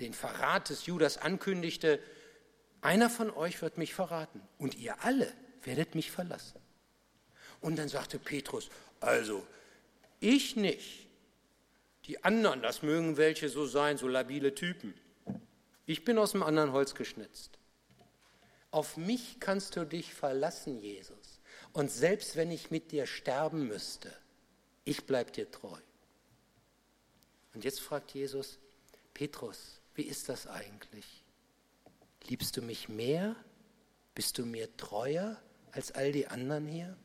den 0.00 0.12
Verrat 0.12 0.70
des 0.70 0.86
Judas 0.86 1.18
ankündigte, 1.18 2.00
einer 2.80 3.08
von 3.08 3.30
euch 3.30 3.62
wird 3.62 3.78
mich 3.78 3.94
verraten 3.94 4.42
und 4.58 4.74
ihr 4.74 5.02
alle 5.04 5.32
werdet 5.62 5.94
mich 5.94 6.10
verlassen. 6.10 6.63
Und 7.64 7.76
dann 7.76 7.88
sagte 7.88 8.18
Petrus, 8.18 8.68
also 9.00 9.42
ich 10.20 10.54
nicht. 10.54 11.06
Die 12.04 12.22
anderen, 12.22 12.60
das 12.60 12.82
mögen 12.82 13.16
welche 13.16 13.48
so 13.48 13.64
sein, 13.64 13.96
so 13.96 14.06
labile 14.06 14.54
Typen. 14.54 14.92
Ich 15.86 16.04
bin 16.04 16.18
aus 16.18 16.32
dem 16.32 16.42
anderen 16.42 16.72
Holz 16.72 16.94
geschnitzt. 16.94 17.58
Auf 18.70 18.98
mich 18.98 19.40
kannst 19.40 19.76
du 19.76 19.86
dich 19.86 20.12
verlassen, 20.12 20.78
Jesus. 20.78 21.40
Und 21.72 21.90
selbst 21.90 22.36
wenn 22.36 22.50
ich 22.50 22.70
mit 22.70 22.92
dir 22.92 23.06
sterben 23.06 23.66
müsste, 23.66 24.14
ich 24.84 25.06
bleibe 25.06 25.30
dir 25.32 25.50
treu. 25.50 25.78
Und 27.54 27.64
jetzt 27.64 27.80
fragt 27.80 28.10
Jesus, 28.10 28.58
Petrus, 29.14 29.80
wie 29.94 30.02
ist 30.02 30.28
das 30.28 30.46
eigentlich? 30.46 31.24
Liebst 32.28 32.58
du 32.58 32.60
mich 32.60 32.90
mehr? 32.90 33.34
Bist 34.14 34.36
du 34.36 34.44
mir 34.44 34.76
treuer 34.76 35.40
als 35.72 35.92
all 35.92 36.12
die 36.12 36.26
anderen 36.26 36.66
hier? 36.66 36.98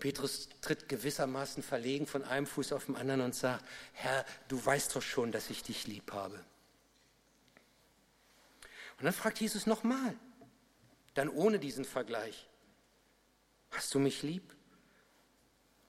Petrus 0.00 0.48
tritt 0.60 0.88
gewissermaßen 0.88 1.62
verlegen 1.62 2.06
von 2.06 2.24
einem 2.24 2.46
Fuß 2.46 2.72
auf 2.72 2.86
den 2.86 2.96
anderen 2.96 3.20
und 3.20 3.34
sagt, 3.34 3.64
Herr, 3.92 4.24
du 4.48 4.64
weißt 4.64 4.94
doch 4.94 5.02
schon, 5.02 5.32
dass 5.32 5.50
ich 5.50 5.62
dich 5.62 5.86
lieb 5.86 6.12
habe. 6.12 6.44
Und 8.98 9.04
dann 9.04 9.12
fragt 9.12 9.40
Jesus 9.40 9.66
nochmal, 9.66 10.16
dann 11.14 11.28
ohne 11.28 11.58
diesen 11.58 11.84
Vergleich, 11.84 12.48
hast 13.70 13.94
du 13.94 13.98
mich 13.98 14.22
lieb? 14.22 14.54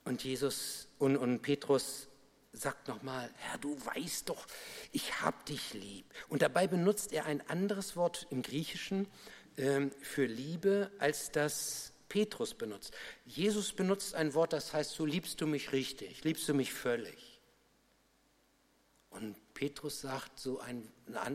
Und 0.04 0.24
Jesus 0.24 0.88
und, 0.98 1.16
und 1.16 1.42
Petrus 1.42 2.08
sagt 2.52 2.88
nochmal, 2.88 3.30
Herr, 3.36 3.58
du 3.58 3.76
weißt 3.84 4.28
doch, 4.28 4.46
ich 4.92 5.20
hab 5.20 5.44
dich 5.46 5.74
lieb. 5.74 6.06
Und 6.28 6.42
dabei 6.42 6.66
benutzt 6.66 7.12
er 7.12 7.26
ein 7.26 7.46
anderes 7.48 7.96
Wort 7.96 8.26
im 8.30 8.42
Griechischen 8.42 9.06
äh, 9.56 9.88
für 10.00 10.24
Liebe 10.24 10.90
als 10.98 11.30
das 11.30 11.87
Petrus 12.08 12.54
benutzt. 12.54 12.94
Jesus 13.26 13.72
benutzt 13.72 14.14
ein 14.14 14.34
Wort, 14.34 14.52
das 14.52 14.72
heißt, 14.72 14.92
so 14.92 15.04
liebst 15.04 15.40
du 15.40 15.46
mich 15.46 15.72
richtig, 15.72 16.24
liebst 16.24 16.48
du 16.48 16.54
mich 16.54 16.72
völlig. 16.72 17.40
Und 19.10 19.36
Petrus 19.54 20.00
sagt 20.00 20.38
so 20.38 20.60
ein, 20.60 20.90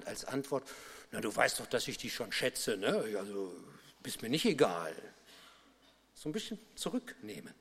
als 0.05 0.25
Antwort, 0.25 0.67
na 1.11 1.21
du 1.21 1.35
weißt 1.35 1.59
doch, 1.59 1.67
dass 1.67 1.87
ich 1.87 1.97
dich 1.97 2.13
schon 2.13 2.31
schätze, 2.31 2.77
ne? 2.77 3.17
also 3.17 3.53
bist 4.01 4.21
mir 4.21 4.29
nicht 4.29 4.45
egal. 4.45 4.95
So 6.13 6.29
ein 6.29 6.31
bisschen 6.31 6.59
zurücknehmend. 6.75 7.55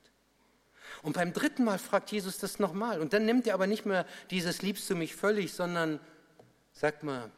Und 1.02 1.14
beim 1.14 1.32
dritten 1.32 1.64
Mal 1.64 1.78
fragt 1.78 2.12
Jesus 2.12 2.38
das 2.38 2.58
nochmal. 2.58 3.00
Und 3.00 3.12
dann 3.12 3.24
nimmt 3.24 3.46
er 3.46 3.54
aber 3.54 3.66
nicht 3.66 3.86
mehr 3.86 4.06
dieses 4.30 4.62
liebst 4.62 4.88
du 4.90 4.94
mich 4.94 5.16
völlig, 5.16 5.52
sondern 5.52 5.98
sag 6.72 7.02
mal, 7.02 7.30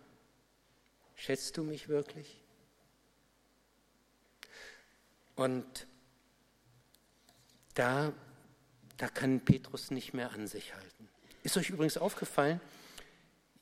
schätzt 1.15 1.57
du 1.57 1.63
mich 1.63 1.89
wirklich? 1.89 2.44
Und 5.37 5.87
da, 7.75 8.13
da 8.97 9.09
kann 9.09 9.41
Petrus 9.41 9.91
nicht 9.91 10.15
mehr 10.15 10.33
an 10.33 10.47
sich 10.47 10.75
halten. 10.75 11.09
Ist 11.43 11.57
euch 11.57 11.71
übrigens 11.71 11.99
aufgefallen, 11.99 12.61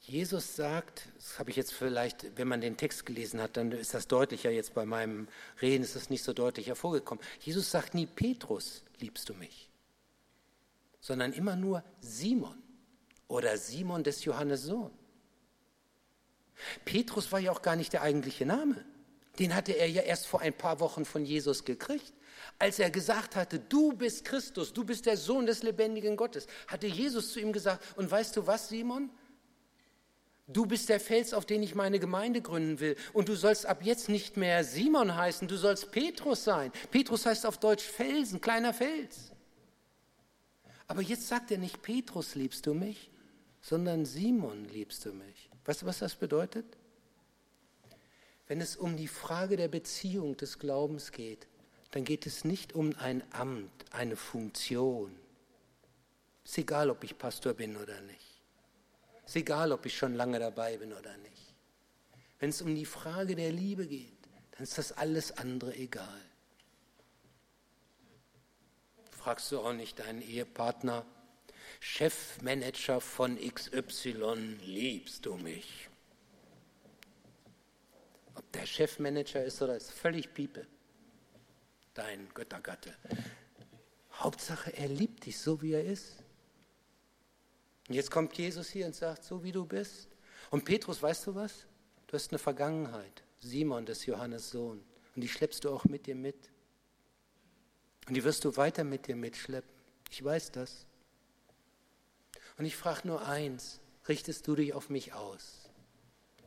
Jesus 0.00 0.56
sagt, 0.56 1.06
das 1.16 1.38
habe 1.38 1.50
ich 1.50 1.56
jetzt 1.56 1.72
vielleicht, 1.72 2.36
wenn 2.36 2.48
man 2.48 2.60
den 2.60 2.76
Text 2.76 3.06
gelesen 3.06 3.40
hat, 3.40 3.56
dann 3.56 3.70
ist 3.70 3.94
das 3.94 4.08
deutlicher, 4.08 4.50
jetzt 4.50 4.74
bei 4.74 4.84
meinem 4.84 5.28
Reden 5.60 5.84
ist 5.84 5.94
das 5.94 6.10
nicht 6.10 6.24
so 6.24 6.32
deutlich 6.32 6.66
hervorgekommen. 6.66 7.24
Jesus 7.40 7.70
sagt 7.70 7.94
nie, 7.94 8.06
Petrus, 8.06 8.82
liebst 8.98 9.28
du 9.28 9.34
mich, 9.34 9.70
sondern 11.00 11.32
immer 11.32 11.54
nur 11.54 11.84
Simon 12.00 12.60
oder 13.28 13.56
Simon 13.56 14.02
des 14.02 14.24
Johannes 14.24 14.62
Sohn. 14.62 14.90
Petrus 16.84 17.30
war 17.30 17.38
ja 17.38 17.52
auch 17.52 17.62
gar 17.62 17.76
nicht 17.76 17.92
der 17.92 18.02
eigentliche 18.02 18.44
Name. 18.44 18.84
Den 19.38 19.54
hatte 19.54 19.72
er 19.72 19.88
ja 19.88 20.02
erst 20.02 20.26
vor 20.26 20.40
ein 20.40 20.52
paar 20.52 20.80
Wochen 20.80 21.04
von 21.04 21.24
Jesus 21.24 21.64
gekriegt. 21.64 22.12
Als 22.58 22.78
er 22.78 22.90
gesagt 22.90 23.34
hatte, 23.34 23.58
du 23.58 23.92
bist 23.92 24.24
Christus, 24.24 24.72
du 24.72 24.84
bist 24.84 25.06
der 25.06 25.16
Sohn 25.16 25.46
des 25.46 25.62
lebendigen 25.62 26.16
Gottes, 26.16 26.46
hatte 26.66 26.86
Jesus 26.86 27.32
zu 27.32 27.40
ihm 27.40 27.52
gesagt, 27.52 27.82
und 27.96 28.10
weißt 28.10 28.36
du 28.36 28.46
was, 28.46 28.68
Simon? 28.68 29.10
Du 30.48 30.66
bist 30.66 30.88
der 30.88 31.00
Fels, 31.00 31.32
auf 31.32 31.46
den 31.46 31.62
ich 31.62 31.74
meine 31.74 31.98
Gemeinde 31.98 32.42
gründen 32.42 32.80
will. 32.80 32.96
Und 33.12 33.28
du 33.28 33.36
sollst 33.36 33.64
ab 33.64 33.82
jetzt 33.82 34.08
nicht 34.08 34.36
mehr 34.36 34.64
Simon 34.64 35.16
heißen, 35.16 35.48
du 35.48 35.56
sollst 35.56 35.92
Petrus 35.92 36.44
sein. 36.44 36.72
Petrus 36.90 37.24
heißt 37.24 37.46
auf 37.46 37.58
Deutsch 37.58 37.84
Felsen, 37.84 38.40
kleiner 38.40 38.74
Fels. 38.74 39.32
Aber 40.88 41.00
jetzt 41.00 41.28
sagt 41.28 41.50
er 41.52 41.58
nicht, 41.58 41.80
Petrus 41.80 42.34
liebst 42.34 42.66
du 42.66 42.74
mich, 42.74 43.10
sondern 43.62 44.04
Simon 44.04 44.66
liebst 44.66 45.04
du 45.06 45.12
mich. 45.12 45.48
Weißt 45.64 45.82
du, 45.82 45.86
was 45.86 46.00
das 46.00 46.16
bedeutet? 46.16 46.66
Wenn 48.48 48.60
es 48.60 48.76
um 48.76 48.96
die 48.96 49.08
Frage 49.08 49.56
der 49.56 49.68
Beziehung 49.68 50.36
des 50.36 50.58
Glaubens 50.58 51.12
geht, 51.12 51.46
dann 51.92 52.04
geht 52.04 52.26
es 52.26 52.44
nicht 52.44 52.72
um 52.72 52.94
ein 52.98 53.22
Amt, 53.32 53.70
eine 53.90 54.16
Funktion. 54.16 55.14
Ist 56.44 56.58
egal, 56.58 56.90
ob 56.90 57.04
ich 57.04 57.18
Pastor 57.18 57.54
bin 57.54 57.76
oder 57.76 58.00
nicht. 58.02 58.42
Ist 59.26 59.36
egal, 59.36 59.72
ob 59.72 59.86
ich 59.86 59.96
schon 59.96 60.14
lange 60.14 60.38
dabei 60.38 60.76
bin 60.78 60.92
oder 60.92 61.16
nicht. 61.18 61.54
Wenn 62.40 62.50
es 62.50 62.60
um 62.60 62.74
die 62.74 62.86
Frage 62.86 63.36
der 63.36 63.52
Liebe 63.52 63.86
geht, 63.86 64.12
dann 64.52 64.64
ist 64.64 64.76
das 64.76 64.92
alles 64.92 65.38
andere 65.38 65.76
egal. 65.76 66.20
Fragst 69.12 69.52
du 69.52 69.60
auch 69.60 69.72
nicht 69.72 70.00
deinen 70.00 70.20
Ehepartner, 70.20 71.06
Chefmanager 71.78 73.00
von 73.00 73.38
XY, 73.38 74.58
liebst 74.64 75.26
du 75.26 75.36
mich? 75.36 75.88
Ob 78.34 78.50
der 78.52 78.66
Chefmanager 78.66 79.44
ist 79.44 79.60
oder 79.62 79.76
ist 79.76 79.90
völlig 79.90 80.32
Piepe, 80.32 80.66
dein 81.94 82.28
Göttergatte. 82.34 82.94
Hauptsache, 84.12 84.76
er 84.76 84.88
liebt 84.88 85.26
dich 85.26 85.38
so, 85.38 85.60
wie 85.62 85.72
er 85.72 85.84
ist. 85.84 86.22
Und 87.88 87.94
jetzt 87.94 88.10
kommt 88.10 88.36
Jesus 88.36 88.70
hier 88.70 88.86
und 88.86 88.94
sagt, 88.94 89.24
so 89.24 89.42
wie 89.42 89.52
du 89.52 89.66
bist. 89.66 90.08
Und 90.50 90.64
Petrus, 90.64 91.02
weißt 91.02 91.26
du 91.26 91.34
was? 91.34 91.66
Du 92.06 92.14
hast 92.14 92.30
eine 92.30 92.38
Vergangenheit. 92.38 93.22
Simon, 93.40 93.84
des 93.84 94.06
Johannes 94.06 94.50
Sohn. 94.50 94.84
Und 95.14 95.22
die 95.22 95.28
schleppst 95.28 95.64
du 95.64 95.70
auch 95.70 95.84
mit 95.84 96.06
dir 96.06 96.14
mit. 96.14 96.50
Und 98.06 98.14
die 98.14 98.24
wirst 98.24 98.44
du 98.44 98.56
weiter 98.56 98.84
mit 98.84 99.06
dir 99.06 99.16
mitschleppen. 99.16 99.70
Ich 100.10 100.22
weiß 100.22 100.52
das. 100.52 100.86
Und 102.58 102.64
ich 102.64 102.76
frage 102.76 103.08
nur 103.08 103.26
eins, 103.26 103.80
richtest 104.08 104.46
du 104.46 104.54
dich 104.54 104.74
auf 104.74 104.90
mich 104.90 105.14
aus? 105.14 105.61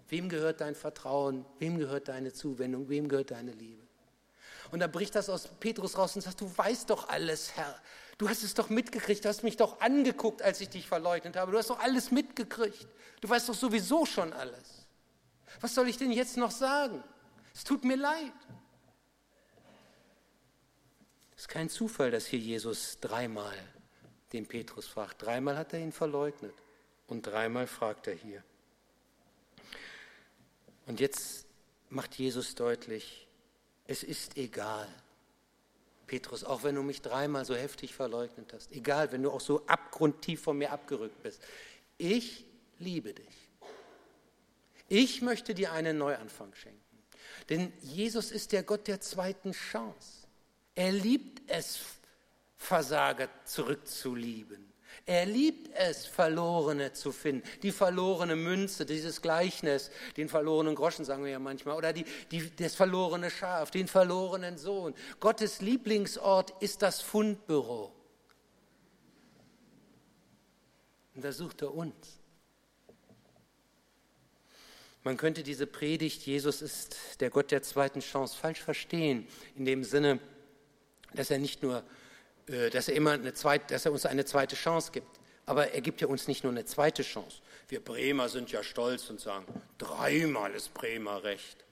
Wem 0.09 0.29
gehört 0.29 0.61
dein 0.61 0.75
Vertrauen? 0.75 1.45
Wem 1.59 1.77
gehört 1.77 2.07
deine 2.07 2.31
Zuwendung? 2.31 2.89
Wem 2.89 3.07
gehört 3.07 3.31
deine 3.31 3.51
Liebe? 3.51 3.83
Und 4.71 4.79
da 4.79 4.87
bricht 4.87 5.15
das 5.15 5.29
aus 5.29 5.49
Petrus 5.59 5.97
raus 5.97 6.15
und 6.15 6.21
sagt, 6.21 6.41
du 6.41 6.57
weißt 6.57 6.89
doch 6.89 7.09
alles, 7.09 7.55
Herr. 7.55 7.79
Du 8.17 8.29
hast 8.29 8.43
es 8.43 8.53
doch 8.53 8.69
mitgekriegt, 8.69 9.25
du 9.25 9.29
hast 9.29 9.43
mich 9.43 9.57
doch 9.57 9.79
angeguckt, 9.81 10.41
als 10.41 10.61
ich 10.61 10.69
dich 10.69 10.87
verleugnet 10.87 11.35
habe. 11.35 11.51
Du 11.51 11.57
hast 11.57 11.69
doch 11.69 11.79
alles 11.79 12.11
mitgekriegt. 12.11 12.87
Du 13.21 13.29
weißt 13.29 13.49
doch 13.49 13.53
sowieso 13.53 14.05
schon 14.05 14.33
alles. 14.33 14.87
Was 15.61 15.75
soll 15.75 15.87
ich 15.87 15.97
denn 15.97 16.11
jetzt 16.11 16.37
noch 16.37 16.51
sagen? 16.51 17.03
Es 17.53 17.63
tut 17.63 17.83
mir 17.83 17.95
leid. 17.95 18.33
Es 21.35 21.43
ist 21.43 21.47
kein 21.49 21.69
Zufall, 21.69 22.11
dass 22.11 22.25
hier 22.25 22.39
Jesus 22.39 22.99
dreimal 22.99 23.55
den 24.33 24.45
Petrus 24.47 24.87
fragt. 24.87 25.21
Dreimal 25.21 25.57
hat 25.57 25.73
er 25.73 25.79
ihn 25.79 25.91
verleugnet 25.91 26.53
und 27.07 27.27
dreimal 27.27 27.67
fragt 27.67 28.07
er 28.07 28.15
hier. 28.15 28.43
Und 30.85 30.99
jetzt 30.99 31.45
macht 31.89 32.15
Jesus 32.15 32.55
deutlich, 32.55 33.27
es 33.87 34.03
ist 34.03 34.37
egal, 34.37 34.87
Petrus, 36.07 36.43
auch 36.43 36.63
wenn 36.63 36.75
du 36.75 36.83
mich 36.83 37.01
dreimal 37.01 37.45
so 37.45 37.55
heftig 37.55 37.95
verleugnet 37.95 38.53
hast, 38.53 38.71
egal, 38.71 39.11
wenn 39.11 39.23
du 39.23 39.31
auch 39.31 39.41
so 39.41 39.65
abgrundtief 39.65 40.41
von 40.41 40.57
mir 40.57 40.71
abgerückt 40.71 41.21
bist, 41.23 41.41
ich 41.97 42.45
liebe 42.77 43.13
dich. 43.13 43.49
Ich 44.87 45.21
möchte 45.21 45.55
dir 45.55 45.71
einen 45.71 45.97
Neuanfang 45.97 46.53
schenken. 46.53 46.79
Denn 47.49 47.73
Jesus 47.81 48.31
ist 48.31 48.51
der 48.51 48.63
Gott 48.63 48.87
der 48.87 49.01
zweiten 49.01 49.51
Chance. 49.51 50.27
Er 50.75 50.91
liebt 50.91 51.41
es, 51.47 51.79
Versager 52.57 53.29
zurückzulieben. 53.45 54.74
Er 55.05 55.25
liebt 55.25 55.69
es, 55.75 56.05
Verlorene 56.05 56.93
zu 56.93 57.11
finden. 57.11 57.47
Die 57.61 57.71
verlorene 57.71 58.35
Münze, 58.35 58.85
dieses 58.85 59.21
Gleichnis, 59.21 59.91
den 60.17 60.29
verlorenen 60.29 60.73
Groschen 60.73 61.05
sagen 61.05 61.23
wir 61.23 61.31
ja 61.31 61.39
manchmal, 61.39 61.75
oder 61.75 61.93
die, 61.93 62.05
die, 62.31 62.49
das 62.55 62.75
verlorene 62.75 63.29
Schaf, 63.29 63.69
den 63.71 63.87
verlorenen 63.87 64.57
Sohn. 64.57 64.95
Gottes 65.19 65.61
Lieblingsort 65.61 66.53
ist 66.61 66.81
das 66.81 67.01
Fundbüro. 67.01 67.91
Und 71.13 71.23
da 71.23 71.31
sucht 71.31 71.61
er 71.61 71.73
uns. 71.73 72.19
Man 75.03 75.17
könnte 75.17 75.43
diese 75.43 75.67
Predigt, 75.67 76.23
Jesus 76.23 76.63
ist 76.63 77.21
der 77.21 77.29
Gott 77.29 77.51
der 77.51 77.61
zweiten 77.61 77.99
Chance, 77.99 78.35
falsch 78.35 78.61
verstehen, 78.61 79.27
in 79.55 79.65
dem 79.65 79.83
Sinne, 79.83 80.19
dass 81.13 81.29
er 81.29 81.37
nicht 81.37 81.61
nur 81.61 81.83
dass 82.45 82.87
er 82.87 82.95
immer 82.95 83.11
eine 83.11 83.33
zweite, 83.33 83.73
dass 83.73 83.85
er 83.85 83.91
uns 83.91 84.05
eine 84.05 84.25
zweite 84.25 84.55
Chance 84.55 84.91
gibt. 84.91 85.19
Aber 85.45 85.71
er 85.71 85.81
gibt 85.81 86.01
ja 86.01 86.07
uns 86.07 86.27
nicht 86.27 86.43
nur 86.43 86.51
eine 86.51 86.65
zweite 86.65 87.03
Chance. 87.03 87.41
Wir 87.67 87.83
Bremer 87.83 88.29
sind 88.29 88.51
ja 88.51 88.63
stolz 88.63 89.09
und 89.09 89.19
sagen, 89.19 89.45
dreimal 89.77 90.51
ist 90.53 90.73
Bremer 90.73 91.23
recht. 91.23 91.65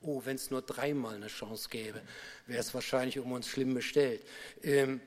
Oh, 0.00 0.22
wenn 0.24 0.36
es 0.36 0.50
nur 0.50 0.62
dreimal 0.62 1.14
eine 1.14 1.28
Chance 1.28 1.68
gäbe, 1.68 2.02
wäre 2.46 2.60
es 2.60 2.74
wahrscheinlich 2.74 3.20
um 3.20 3.30
uns 3.30 3.46
schlimm 3.46 3.74
bestellt. 3.74 4.24
Ähm, 4.62 5.00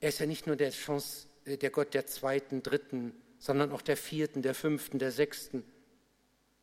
er 0.00 0.10
ist 0.10 0.20
ja 0.20 0.26
nicht 0.26 0.46
nur 0.46 0.54
der 0.54 0.70
Chance, 0.70 1.26
äh, 1.44 1.56
der 1.56 1.70
Gott 1.70 1.94
der 1.94 2.06
zweiten, 2.06 2.62
dritten, 2.62 3.12
sondern 3.38 3.72
auch 3.72 3.82
der 3.82 3.96
vierten, 3.96 4.42
der 4.42 4.54
fünften, 4.54 5.00
der 5.00 5.10
sechsten, 5.10 5.64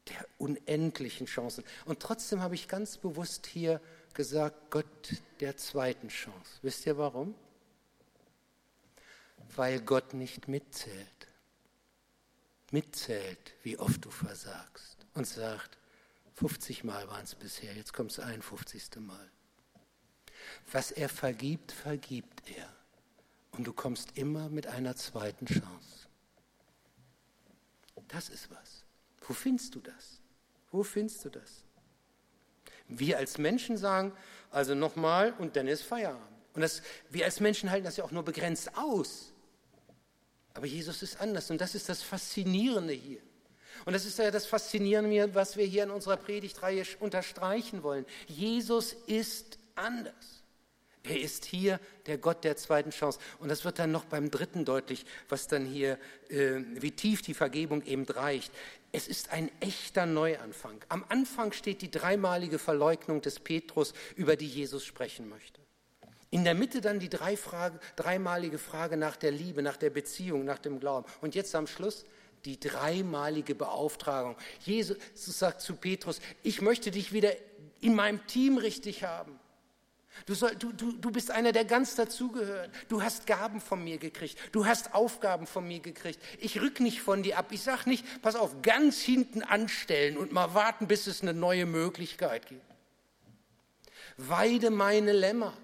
der 0.07 0.25
unendlichen 0.37 1.27
Chancen. 1.27 1.65
Und 1.85 1.99
trotzdem 1.99 2.41
habe 2.41 2.55
ich 2.55 2.69
ganz 2.69 2.97
bewusst 2.97 3.45
hier 3.47 3.81
gesagt, 4.13 4.71
Gott 4.71 4.85
der 5.41 5.57
zweiten 5.57 6.07
Chance. 6.07 6.59
Wisst 6.61 6.85
ihr 6.85 6.97
warum? 6.97 7.35
Weil 9.55 9.81
Gott 9.81 10.13
nicht 10.13 10.47
mitzählt. 10.47 11.27
Mitzählt, 12.71 13.53
wie 13.63 13.77
oft 13.77 14.03
du 14.03 14.09
versagst 14.09 15.05
und 15.13 15.27
sagt, 15.27 15.77
50 16.35 16.83
Mal 16.83 17.07
waren 17.07 17.23
es 17.23 17.35
bisher, 17.35 17.73
jetzt 17.75 17.93
kommt 17.93 18.11
es 18.11 18.19
51. 18.19 18.95
Mal. 18.97 19.31
Was 20.71 20.91
er 20.91 21.09
vergibt, 21.09 21.71
vergibt 21.71 22.49
er. 22.49 22.67
Und 23.51 23.65
du 23.65 23.73
kommst 23.73 24.17
immer 24.17 24.49
mit 24.49 24.65
einer 24.67 24.95
zweiten 24.95 25.45
Chance. 25.45 26.07
Das 28.07 28.29
ist 28.29 28.49
was. 28.49 28.83
Wo 29.21 29.33
findest 29.33 29.75
du 29.75 29.79
das? 29.79 30.21
Wo 30.71 30.83
findest 30.83 31.23
du 31.25 31.29
das? 31.29 31.63
Wir 32.87 33.17
als 33.17 33.37
Menschen 33.37 33.77
sagen, 33.77 34.11
also 34.49 34.75
nochmal 34.75 35.33
und 35.33 35.55
dann 35.55 35.67
ist 35.67 35.83
Feierabend. 35.83 36.27
Und 36.53 36.61
das, 36.61 36.81
wir 37.09 37.25
als 37.25 37.39
Menschen 37.39 37.71
halten 37.71 37.85
das 37.85 37.97
ja 37.97 38.03
auch 38.03 38.11
nur 38.11 38.23
begrenzt 38.23 38.75
aus. 38.75 39.32
Aber 40.53 40.65
Jesus 40.65 41.01
ist 41.01 41.19
anders 41.19 41.49
und 41.49 41.59
das 41.59 41.75
ist 41.75 41.89
das 41.89 42.01
Faszinierende 42.01 42.93
hier. 42.93 43.21
Und 43.85 43.93
das 43.93 44.05
ist 44.05 44.19
ja 44.19 44.31
das 44.31 44.45
Faszinierende, 44.45 45.33
was 45.33 45.57
wir 45.57 45.65
hier 45.65 45.83
in 45.83 45.91
unserer 45.91 46.17
Predigtreihe 46.17 46.83
unterstreichen 46.99 47.83
wollen. 47.83 48.05
Jesus 48.27 48.93
ist 49.07 49.57
anders. 49.75 50.43
Er 51.05 51.19
ist 51.19 51.43
hier 51.43 51.81
der 52.05 52.17
Gott 52.17 52.45
der 52.45 52.55
zweiten 52.55 52.91
Chance. 52.91 53.19
Und 53.39 53.49
das 53.49 53.65
wird 53.65 53.77
dann 53.77 53.91
noch 53.91 54.05
beim 54.05 54.31
dritten 54.31 54.63
deutlich, 54.63 55.05
was 55.27 55.47
dann 55.47 55.65
hier, 55.65 55.99
äh, 56.29 56.61
wie 56.75 56.91
tief 56.91 57.21
die 57.21 57.33
Vergebung 57.33 57.83
eben 57.83 58.05
reicht. 58.05 58.53
Es 58.93 59.09
ist 59.09 59.31
ein 59.31 59.51
echter 59.59 60.05
Neuanfang. 60.05 60.79
Am 60.87 61.03
Anfang 61.09 61.51
steht 61.51 61.81
die 61.81 61.91
dreimalige 61.91 62.57
Verleugnung 62.57 63.21
des 63.21 63.39
Petrus, 63.39 63.93
über 64.15 64.37
die 64.37 64.47
Jesus 64.47 64.85
sprechen 64.85 65.27
möchte. 65.27 65.62
In 66.33 66.43
der 66.43 66.55
Mitte 66.55 66.81
dann 66.81 66.97
die 66.97 67.09
drei 67.09 67.37
Frage, 67.37 67.79
dreimalige 67.95 68.57
Frage 68.57 68.97
nach 68.97 69.15
der 69.15 69.29
Liebe, 69.29 69.61
nach 69.61 69.77
der 69.77 69.91
Beziehung, 69.91 70.45
nach 70.45 70.57
dem 70.57 70.79
Glauben. 70.79 71.05
Und 71.21 71.35
jetzt 71.35 71.53
am 71.53 71.67
Schluss 71.67 72.05
die 72.43 72.59
dreimalige 72.59 73.53
Beauftragung. 73.53 74.35
Jesus 74.61 74.97
sagt 75.13 75.61
zu 75.61 75.75
Petrus, 75.75 76.19
ich 76.41 76.59
möchte 76.59 76.89
dich 76.89 77.13
wieder 77.13 77.33
in 77.81 77.93
meinem 77.93 78.25
Team 78.25 78.57
richtig 78.57 79.03
haben. 79.03 79.39
Du, 80.25 80.33
soll, 80.33 80.55
du, 80.55 80.71
du, 80.71 80.93
du 80.93 81.11
bist 81.11 81.29
einer, 81.29 81.51
der 81.51 81.65
ganz 81.65 81.93
dazugehört. 81.93 82.71
Du 82.89 83.03
hast 83.03 83.27
Gaben 83.27 83.61
von 83.61 83.83
mir 83.83 83.99
gekriegt. 83.99 84.35
Du 84.51 84.65
hast 84.65 84.95
Aufgaben 84.95 85.45
von 85.45 85.67
mir 85.67 85.81
gekriegt. 85.81 86.19
Ich 86.39 86.59
rück 86.59 86.79
nicht 86.79 87.03
von 87.03 87.21
dir 87.21 87.37
ab. 87.37 87.51
Ich 87.51 87.61
sag 87.61 87.85
nicht, 87.85 88.23
pass 88.23 88.35
auf, 88.35 88.63
ganz 88.63 88.99
hinten 89.01 89.43
anstellen 89.43 90.17
und 90.17 90.31
mal 90.31 90.55
warten, 90.55 90.87
bis 90.87 91.05
es 91.05 91.21
eine 91.21 91.35
neue 91.35 91.67
Möglichkeit 91.67 92.47
gibt. 92.47 92.65
Weide 94.17 94.71
meine 94.71 95.11
Lämmer, 95.11 95.55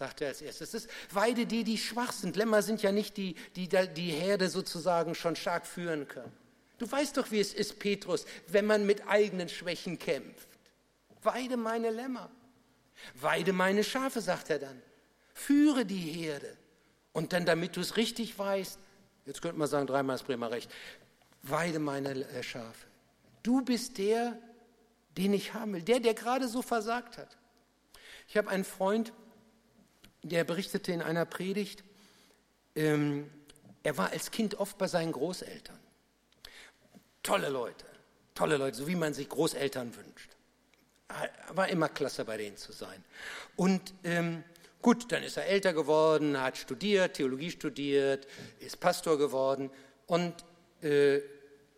sagt 0.00 0.22
er 0.22 0.28
als 0.28 0.40
erstes. 0.40 0.70
Das 0.70 0.88
weide 1.10 1.44
die, 1.44 1.62
die 1.62 1.76
schwach 1.76 2.12
sind. 2.12 2.34
Lämmer 2.34 2.62
sind 2.62 2.80
ja 2.82 2.90
nicht 2.90 3.18
die, 3.18 3.34
die 3.54 3.68
die 3.68 4.10
Herde 4.10 4.48
sozusagen 4.48 5.14
schon 5.14 5.36
stark 5.36 5.66
führen 5.66 6.08
können. 6.08 6.32
Du 6.78 6.90
weißt 6.90 7.18
doch, 7.18 7.30
wie 7.30 7.38
es 7.38 7.52
ist, 7.52 7.78
Petrus, 7.78 8.24
wenn 8.46 8.64
man 8.64 8.86
mit 8.86 9.06
eigenen 9.06 9.50
Schwächen 9.50 9.98
kämpft. 9.98 10.48
Weide 11.22 11.58
meine 11.58 11.90
Lämmer. 11.90 12.30
Weide 13.14 13.52
meine 13.52 13.84
Schafe, 13.84 14.22
sagt 14.22 14.48
er 14.48 14.58
dann. 14.58 14.80
Führe 15.34 15.84
die 15.84 15.98
Herde. 15.98 16.56
Und 17.12 17.34
dann, 17.34 17.44
damit 17.44 17.76
du 17.76 17.80
es 17.80 17.98
richtig 17.98 18.38
weißt, 18.38 18.78
jetzt 19.26 19.42
könnte 19.42 19.58
man 19.58 19.68
sagen, 19.68 19.86
dreimal 19.86 20.16
ist 20.16 20.26
Bremer 20.26 20.50
recht, 20.50 20.70
weide 21.42 21.78
meine 21.78 22.10
äh, 22.10 22.42
Schafe. 22.42 22.86
Du 23.42 23.62
bist 23.62 23.98
der, 23.98 24.38
den 25.18 25.34
ich 25.34 25.52
haben 25.52 25.74
will, 25.74 25.82
der, 25.82 26.00
der 26.00 26.14
gerade 26.14 26.48
so 26.48 26.62
versagt 26.62 27.18
hat. 27.18 27.36
Ich 28.28 28.38
habe 28.38 28.48
einen 28.48 28.64
Freund, 28.64 29.12
der 30.22 30.44
berichtete 30.44 30.92
in 30.92 31.02
einer 31.02 31.24
Predigt, 31.24 31.84
ähm, 32.76 33.30
er 33.82 33.96
war 33.96 34.10
als 34.10 34.30
Kind 34.30 34.56
oft 34.60 34.78
bei 34.78 34.86
seinen 34.86 35.12
Großeltern. 35.12 35.78
Tolle 37.22 37.48
Leute, 37.48 37.86
tolle 38.34 38.56
Leute, 38.56 38.76
so 38.76 38.86
wie 38.86 38.94
man 38.94 39.14
sich 39.14 39.28
Großeltern 39.28 39.94
wünscht 39.96 40.30
war 41.52 41.68
immer 41.68 41.88
klasse 41.88 42.24
bei 42.24 42.36
denen 42.36 42.56
zu 42.56 42.72
sein. 42.72 43.04
Und 43.56 43.94
ähm, 44.04 44.44
gut, 44.82 45.10
dann 45.12 45.22
ist 45.22 45.36
er 45.36 45.46
älter 45.46 45.72
geworden, 45.72 46.40
hat 46.40 46.56
studiert, 46.56 47.14
Theologie 47.14 47.50
studiert, 47.50 48.26
ist 48.58 48.80
Pastor 48.80 49.18
geworden 49.18 49.70
und 50.06 50.34
äh, 50.82 51.20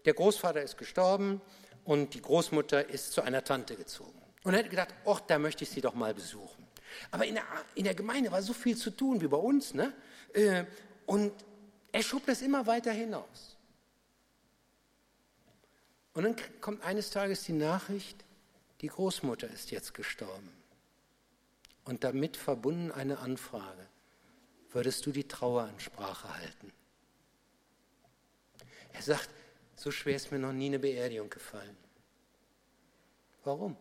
der 0.05 0.15
Großvater 0.15 0.63
ist 0.63 0.77
gestorben 0.77 1.41
und 1.85 2.15
die 2.15 2.23
Großmutter 2.23 2.89
ist 2.89 3.13
zu 3.13 3.23
einer 3.23 3.45
Tante 3.45 3.77
gezogen. 3.77 4.21
Und 4.45 4.55
er 4.55 4.61
hat 4.61 4.71
gedacht, 4.71 4.95
ach, 5.07 5.21
da 5.21 5.39
möchte 5.39 5.65
ich 5.65 5.71
sie 5.71 5.81
doch 5.81 5.95
mal 5.95 6.15
besuchen. 6.15 6.67
Aber 7.11 7.27
in 7.27 7.35
der, 7.35 7.45
in 7.75 7.85
der 7.85 7.95
Gemeinde 7.95 8.31
war 8.31 8.43
so 8.43 8.53
viel 8.53 8.77
zu 8.77 8.91
tun 8.91 9.21
wie 9.21 9.29
bei 9.29 9.37
uns, 9.37 9.75
ne? 9.75 9.93
Äh, 10.33 10.65
und 11.07 11.33
er 11.91 12.03
schob 12.03 12.27
das 12.27 12.43
immer 12.43 12.67
weiter 12.67 12.93
hinaus. 12.93 13.57
Und 16.15 16.25
dann 16.25 16.37
kommt 16.61 16.83
eines 16.85 17.11
Tages 17.11 17.45
die 17.45 17.53
Nachricht, 17.53 18.25
die 18.81 18.89
Großmutter 18.89 19.49
ist 19.49 19.71
jetzt 19.71 19.95
gestorben. 19.95 20.51
Und 21.85 22.05
damit 22.05 22.37
verbunden 22.37 22.93
eine 22.93 23.19
Anfrage. 23.19 23.87
Würdest 24.71 25.05
du 25.07 25.13
die 25.13 25.27
Traueransprache 25.27 26.35
halten? 26.35 26.73
Er 28.93 29.03
sagt, 29.03 29.29
so 29.77 29.91
schwer 29.91 30.17
ist 30.17 30.31
mir 30.31 30.39
noch 30.39 30.53
nie 30.53 30.67
eine 30.67 30.79
Beerdigung 30.79 31.29
gefallen. 31.29 31.77
Warum? 33.45 33.77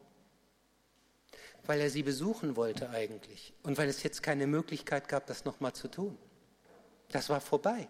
Weil 1.71 1.79
er 1.79 1.89
sie 1.89 2.03
besuchen 2.03 2.57
wollte 2.57 2.89
eigentlich 2.89 3.53
und 3.63 3.77
weil 3.77 3.87
es 3.87 4.03
jetzt 4.03 4.21
keine 4.21 4.45
Möglichkeit 4.45 5.07
gab, 5.07 5.25
das 5.25 5.45
nochmal 5.45 5.71
zu 5.71 5.87
tun. 5.87 6.17
Das 7.07 7.29
war 7.29 7.39
vorbei. 7.39 7.87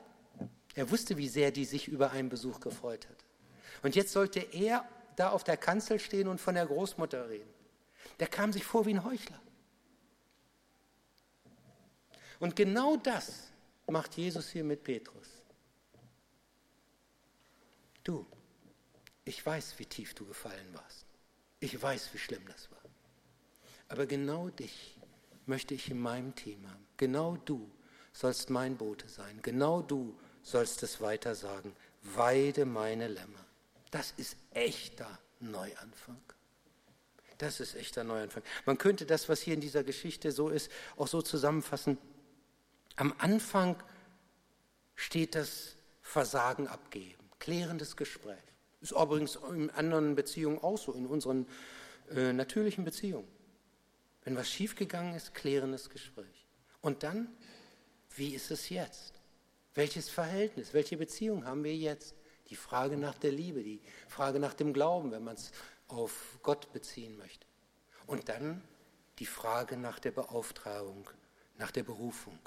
Er 0.75 0.91
wusste, 0.91 1.17
wie 1.17 1.27
sehr 1.27 1.49
die 1.49 1.65
sich 1.65 1.87
über 1.87 2.11
einen 2.11 2.29
Besuch 2.29 2.59
gefreut 2.59 3.09
hat. 3.09 3.25
Und 3.81 3.95
jetzt 3.95 4.11
sollte 4.11 4.39
er 4.39 4.87
da 5.15 5.31
auf 5.31 5.43
der 5.43 5.57
Kanzel 5.57 5.99
stehen 5.99 6.27
und 6.27 6.39
von 6.39 6.53
der 6.53 6.67
Großmutter 6.67 7.27
reden. 7.27 7.49
Der 8.19 8.27
kam 8.27 8.53
sich 8.53 8.63
vor 8.63 8.85
wie 8.85 8.93
ein 8.93 9.03
Heuchler. 9.03 9.41
Und 12.39 12.55
genau 12.55 12.97
das 12.97 13.47
macht 13.87 14.15
Jesus 14.15 14.51
hier 14.51 14.63
mit 14.63 14.83
Petrus. 14.83 15.27
Du, 18.03 18.27
ich 19.25 19.43
weiß, 19.43 19.79
wie 19.79 19.87
tief 19.87 20.13
du 20.13 20.27
gefallen 20.27 20.71
warst. 20.75 21.07
Ich 21.59 21.81
weiß, 21.81 22.13
wie 22.13 22.19
schlimm 22.19 22.45
das 22.45 22.69
war. 22.69 22.80
Aber 23.91 24.05
genau 24.05 24.47
dich 24.47 24.97
möchte 25.45 25.73
ich 25.73 25.91
in 25.91 25.99
meinem 25.99 26.33
Team 26.33 26.65
haben. 26.65 26.87
Genau 26.95 27.35
du 27.43 27.69
sollst 28.13 28.49
mein 28.49 28.77
Bote 28.77 29.09
sein. 29.09 29.39
Genau 29.41 29.81
du 29.81 30.17
sollst 30.43 30.81
es 30.81 31.01
weiter 31.01 31.35
sagen. 31.35 31.75
Weide 32.01 32.65
meine 32.65 33.09
Lämmer. 33.09 33.45
Das 33.91 34.13
ist 34.15 34.37
echter 34.51 35.19
Neuanfang. 35.41 36.21
Das 37.37 37.59
ist 37.59 37.75
echter 37.75 38.05
Neuanfang. 38.05 38.43
Man 38.65 38.77
könnte 38.77 39.05
das, 39.05 39.27
was 39.27 39.41
hier 39.41 39.55
in 39.55 39.61
dieser 39.61 39.83
Geschichte 39.83 40.31
so 40.31 40.47
ist, 40.47 40.71
auch 40.95 41.07
so 41.07 41.21
zusammenfassen. 41.21 41.97
Am 42.95 43.13
Anfang 43.17 43.75
steht 44.95 45.35
das 45.35 45.75
Versagen 46.01 46.69
abgeben, 46.69 47.29
klärendes 47.39 47.97
Gespräch. 47.97 48.37
Ist 48.79 48.93
übrigens 48.93 49.35
in 49.35 49.69
anderen 49.71 50.15
Beziehungen 50.15 50.59
auch 50.59 50.77
so, 50.77 50.93
in 50.93 51.07
unseren 51.07 51.45
äh, 52.15 52.31
natürlichen 52.31 52.85
Beziehungen. 52.85 53.27
Wenn 54.23 54.35
was 54.35 54.49
schiefgegangen 54.49 55.15
ist, 55.15 55.33
klärendes 55.33 55.89
Gespräch. 55.89 56.45
Und 56.81 57.03
dann, 57.03 57.27
wie 58.15 58.33
ist 58.35 58.51
es 58.51 58.69
jetzt? 58.69 59.13
Welches 59.73 60.09
Verhältnis, 60.09 60.73
welche 60.73 60.97
Beziehung 60.97 61.45
haben 61.45 61.63
wir 61.63 61.75
jetzt? 61.75 62.15
Die 62.49 62.55
Frage 62.55 62.97
nach 62.97 63.17
der 63.17 63.31
Liebe, 63.31 63.63
die 63.63 63.81
Frage 64.09 64.39
nach 64.39 64.53
dem 64.53 64.73
Glauben, 64.73 65.11
wenn 65.11 65.23
man 65.23 65.35
es 65.35 65.51
auf 65.87 66.39
Gott 66.43 66.71
beziehen 66.73 67.17
möchte. 67.17 67.45
Und 68.07 68.27
dann 68.29 68.61
die 69.19 69.25
Frage 69.25 69.77
nach 69.77 69.99
der 69.99 70.11
Beauftragung, 70.11 71.09
nach 71.57 71.71
der 71.71 71.83
Berufung. 71.83 72.39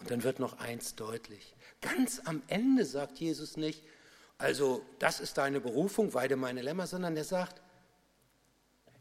Und 0.00 0.10
dann 0.10 0.22
wird 0.24 0.40
noch 0.40 0.58
eins 0.58 0.96
deutlich. 0.96 1.54
Ganz 1.80 2.20
am 2.24 2.42
Ende 2.48 2.84
sagt 2.84 3.18
Jesus 3.18 3.56
nicht, 3.56 3.84
also 4.38 4.84
das 4.98 5.20
ist 5.20 5.38
deine 5.38 5.60
Berufung, 5.60 6.12
weide 6.14 6.36
meine 6.36 6.62
Lämmer, 6.62 6.86
sondern 6.86 7.16
er 7.16 7.24
sagt, 7.24 7.62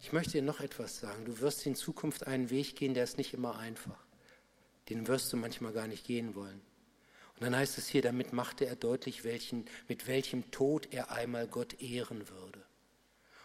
ich 0.03 0.11
möchte 0.11 0.33
dir 0.33 0.41
noch 0.41 0.59
etwas 0.59 0.99
sagen. 0.99 1.23
Du 1.23 1.39
wirst 1.39 1.65
in 1.65 1.75
Zukunft 1.75 2.27
einen 2.27 2.49
Weg 2.49 2.75
gehen, 2.75 2.93
der 2.93 3.05
ist 3.05 3.17
nicht 3.17 3.33
immer 3.33 3.57
einfach. 3.57 4.05
Den 4.89 5.07
wirst 5.07 5.31
du 5.31 5.37
manchmal 5.37 5.71
gar 5.71 5.87
nicht 5.87 6.05
gehen 6.05 6.35
wollen. 6.35 6.59
Und 7.35 7.43
dann 7.43 7.55
heißt 7.55 7.77
es 7.77 7.87
hier, 7.87 8.01
damit 8.01 8.33
machte 8.33 8.65
er 8.65 8.75
deutlich, 8.75 9.23
welchen, 9.23 9.65
mit 9.87 10.05
welchem 10.05 10.51
Tod 10.51 10.89
er 10.91 11.11
einmal 11.11 11.47
Gott 11.47 11.81
ehren 11.81 12.27
würde. 12.27 12.61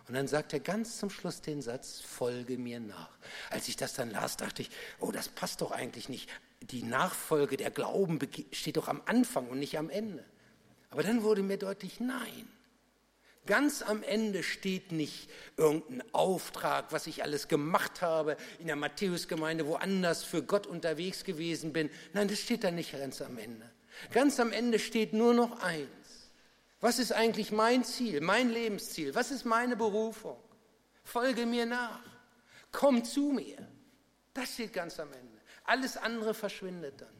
Und 0.09 0.14
dann 0.14 0.27
sagt 0.27 0.53
er 0.53 0.59
ganz 0.59 0.99
zum 0.99 1.11
Schluss 1.11 1.40
den 1.42 1.62
Satz, 1.62 2.01
folge 2.01 2.59
mir 2.59 2.81
nach. 2.81 3.16
Als 3.51 3.68
ich 3.68 3.77
das 3.77 3.94
dann 3.94 4.11
las, 4.11 4.37
dachte 4.37 4.62
ich, 4.62 4.71
oh, 4.99 5.12
das 5.12 5.29
passt 5.29 5.61
doch 5.61 5.71
eigentlich 5.71 6.09
nicht. 6.09 6.29
Die 6.61 6.83
Nachfolge, 6.83 7.57
der 7.57 7.71
Glauben 7.71 8.18
steht 8.51 8.79
doch 8.79 8.88
am 8.88 9.01
Anfang 9.07 9.47
und 9.47 9.61
nicht 9.61 9.79
am 9.79 9.90
Ende. 9.90 10.25
Aber 10.90 11.05
dann 11.05 11.23
wurde 11.23 11.44
mir 11.44 11.57
deutlich, 11.57 12.01
nein. 12.01 12.49
Ganz 13.49 13.81
am 13.81 14.03
Ende 14.03 14.43
steht 14.43 14.93
nicht 14.93 15.31
irgendein 15.57 16.03
Auftrag, 16.13 16.93
was 16.93 17.07
ich 17.07 17.23
alles 17.23 17.49
gemacht 17.49 18.03
habe 18.03 18.37
in 18.59 18.67
der 18.67 18.77
Matthäusgemeinde, 18.77 19.67
woanders 19.67 20.23
für 20.23 20.43
Gott 20.43 20.67
unterwegs 20.67 21.25
gewesen 21.25 21.73
bin. 21.73 21.89
Nein, 22.13 22.29
das 22.29 22.41
steht 22.41 22.63
da 22.63 22.71
nicht 22.71 22.93
ganz 22.93 23.23
am 23.23 23.39
Ende. 23.39 23.71
Ganz 24.13 24.39
am 24.39 24.53
Ende 24.53 24.79
steht 24.79 25.15
nur 25.15 25.33
noch 25.33 25.63
eins. 25.63 25.89
Was 26.83 26.99
ist 26.99 27.11
eigentlich 27.11 27.51
mein 27.51 27.85
Ziel, 27.85 28.21
mein 28.21 28.51
Lebensziel? 28.51 29.15
Was 29.15 29.31
ist 29.31 29.47
meine 29.47 29.77
Berufung? 29.77 30.37
Folge 31.03 31.47
mir 31.47 31.65
nach. 31.65 32.05
Komm 32.71 33.03
zu 33.03 33.33
mir. 33.33 33.67
Das 34.35 34.53
steht 34.53 34.75
ganz 34.75 35.01
am 35.01 35.11
Ende. 35.11 35.39
Alles 35.65 35.97
andere 35.97 36.35
verschwindet 36.35 37.01
dann. 37.01 37.17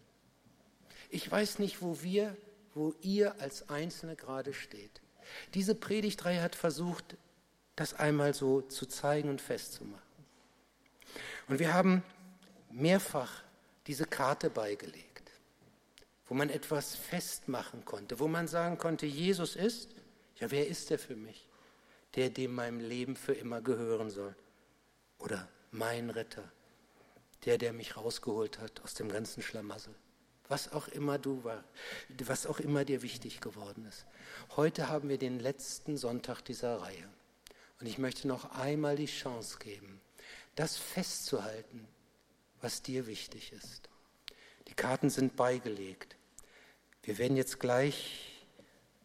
Ich 1.09 1.31
weiß 1.31 1.59
nicht, 1.59 1.81
wo 1.81 2.03
wir, 2.03 2.37
wo 2.75 2.93
ihr 3.01 3.41
als 3.41 3.71
Einzelne 3.71 4.15
gerade 4.15 4.53
steht. 4.53 5.01
Diese 5.55 5.75
Predigtreihe 5.75 6.43
hat 6.43 6.55
versucht, 6.55 7.17
das 7.77 7.95
einmal 7.95 8.35
so 8.35 8.61
zu 8.63 8.87
zeigen 8.87 9.29
und 9.29 9.41
festzumachen. 9.41 10.03
Und 11.49 11.59
wir 11.59 11.73
haben 11.73 12.03
mehrfach 12.71 13.43
diese 13.87 14.05
Karte 14.05 14.51
beigelegt 14.51 15.09
wo 16.29 16.35
man 16.35 16.51
etwas 16.51 16.95
festmachen 16.95 17.85
konnte, 17.85 18.21
wo 18.21 18.29
man 18.29 18.49
sagen 18.49 18.79
konnte, 18.79 19.07
Jesus 19.07 19.57
ist, 19.57 19.89
ja, 20.37 20.51
wer 20.51 20.69
ist 20.69 20.91
er 20.91 20.99
für 20.99 21.17
mich? 21.17 21.49
Der, 22.15 22.31
dem 22.31 22.55
meinem 22.55 22.81
Leben 22.81 23.17
für 23.17 23.33
immer 23.33 23.61
gehören 23.61 24.11
soll. 24.11 24.35
Oder 25.19 25.49
mein 25.71 26.11
Retter, 26.11 26.45
der, 27.45 27.59
der 27.59 27.73
mich 27.73 27.97
rausgeholt 27.97 28.59
hat 28.59 28.81
aus 28.83 28.95
dem 28.95 29.11
ganzen 29.11 29.43
Schlamassel. 29.43 29.95
Was 30.49 30.73
auch 30.73 30.89
immer 30.89 31.19
du 31.19 31.45
war, 31.45 31.63
was 32.25 32.47
auch 32.47 32.59
immer 32.59 32.85
dir 32.85 33.03
wichtig 33.03 33.41
geworden 33.41 33.85
ist. 33.87 34.07
Heute 34.57 34.89
haben 34.89 35.09
wir 35.09 35.19
den 35.19 35.41
letzten 35.41 35.97
Sonntag 35.97 36.43
dieser 36.43 36.81
Reihe. 36.81 37.09
Und 37.81 37.87
ich 37.87 37.99
möchte 37.99 38.27
noch 38.27 38.53
einmal 38.53 38.97
die 38.97 39.07
Chance 39.07 39.59
geben, 39.59 40.01
das 40.57 40.77
festzuhalten, 40.77 41.87
was 42.61 42.83
dir 42.83 43.07
wichtig 43.07 43.53
ist. 43.53 43.89
Die 44.69 44.75
Karten 44.75 45.11
sind 45.11 45.37
beigelegt. 45.37 46.17
Wir 47.03 47.19
werden 47.19 47.37
jetzt 47.37 47.61
gleich 47.61 48.47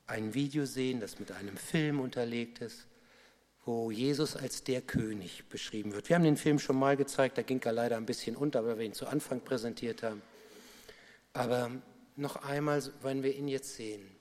ein 0.08 0.34
Video 0.34 0.66
sehen, 0.66 1.00
das 1.00 1.20
mit 1.20 1.32
einem 1.32 1.58
Film 1.58 2.00
unterlegt 2.00 2.60
ist, 2.60 2.88
wo 3.66 3.91
Jesus 3.91 4.36
als 4.36 4.64
der 4.64 4.82
König 4.82 5.46
beschrieben 5.50 5.94
wird. 5.94 6.10
Wir 6.10 6.16
haben 6.16 6.24
den 6.24 6.38
Film 6.38 6.60
schon 6.60 6.78
mal 6.78 6.98
gezeigt, 6.98 7.38
da 7.38 7.44
ging 7.44 7.62
er 7.62 7.72
leider 7.72 7.98
ein 7.98 8.06
bisschen 8.06 8.36
unter, 8.36 8.66
weil 8.66 8.78
wir 8.78 8.86
ihn 8.86 8.94
zu 8.94 9.08
Anfang 9.08 9.41
präsentiert 9.41 10.04
haben. 10.04 10.22
Aber 11.34 11.72
noch 12.16 12.38
einmal 12.38 12.82
wollen 13.02 13.24
wir 13.24 13.36
ihn 13.36 13.48
jetzt 13.48 13.76
sehen. 13.76 14.16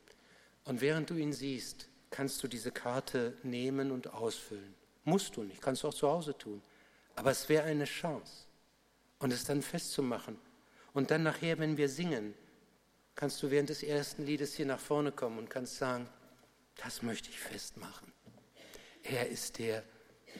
Und 0.65 0.81
während 0.81 1.11
du 1.11 1.15
ihn 1.15 1.33
siehst, 1.33 1.89
kannst 2.11 2.43
du 2.43 2.49
diese 2.49 2.73
Karte 2.73 3.37
nehmen 3.43 3.91
und 3.91 4.13
ausfüllen. 4.13 4.75
Musst 5.05 5.37
du 5.37 5.43
nicht, 5.43 5.61
kannst 5.61 5.83
du 5.83 5.89
auch 5.89 5.95
zu 5.95 6.09
Hause 6.09 6.37
tun. 6.37 6.63
Aber 7.17 7.31
es 7.31 7.49
wäre 7.49 7.65
eine 7.65 7.85
Chance. 7.85 8.47
Und 9.19 9.33
es 9.33 9.45
dann 9.45 9.63
festzumachen. 9.63 10.39
Und 10.95 11.11
dann 11.11 11.23
nachher, 11.23 11.59
wenn 11.59 11.77
wir 11.77 11.89
singen, 11.89 12.35
kannst 13.15 13.43
du 13.43 13.51
während 13.51 13.69
des 13.69 13.83
ersten 13.83 14.25
Liedes 14.25 14.55
hier 14.55 14.67
nach 14.67 14.81
vorne 14.81 15.13
kommen 15.13 15.39
und 15.39 15.51
kannst 15.51 15.77
sagen, 15.77 16.09
das 16.77 17.03
möchte 17.03 17.31
ich 17.31 17.39
festmachen. 17.39 18.13
Er 19.03 19.29
ist 19.29 19.59
der, 19.59 19.83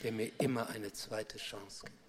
der 0.03 0.13
mir 0.13 0.31
immer 0.39 0.69
eine 0.69 0.93
zweite 0.93 1.39
Chance 1.39 1.85
gibt. 1.85 2.02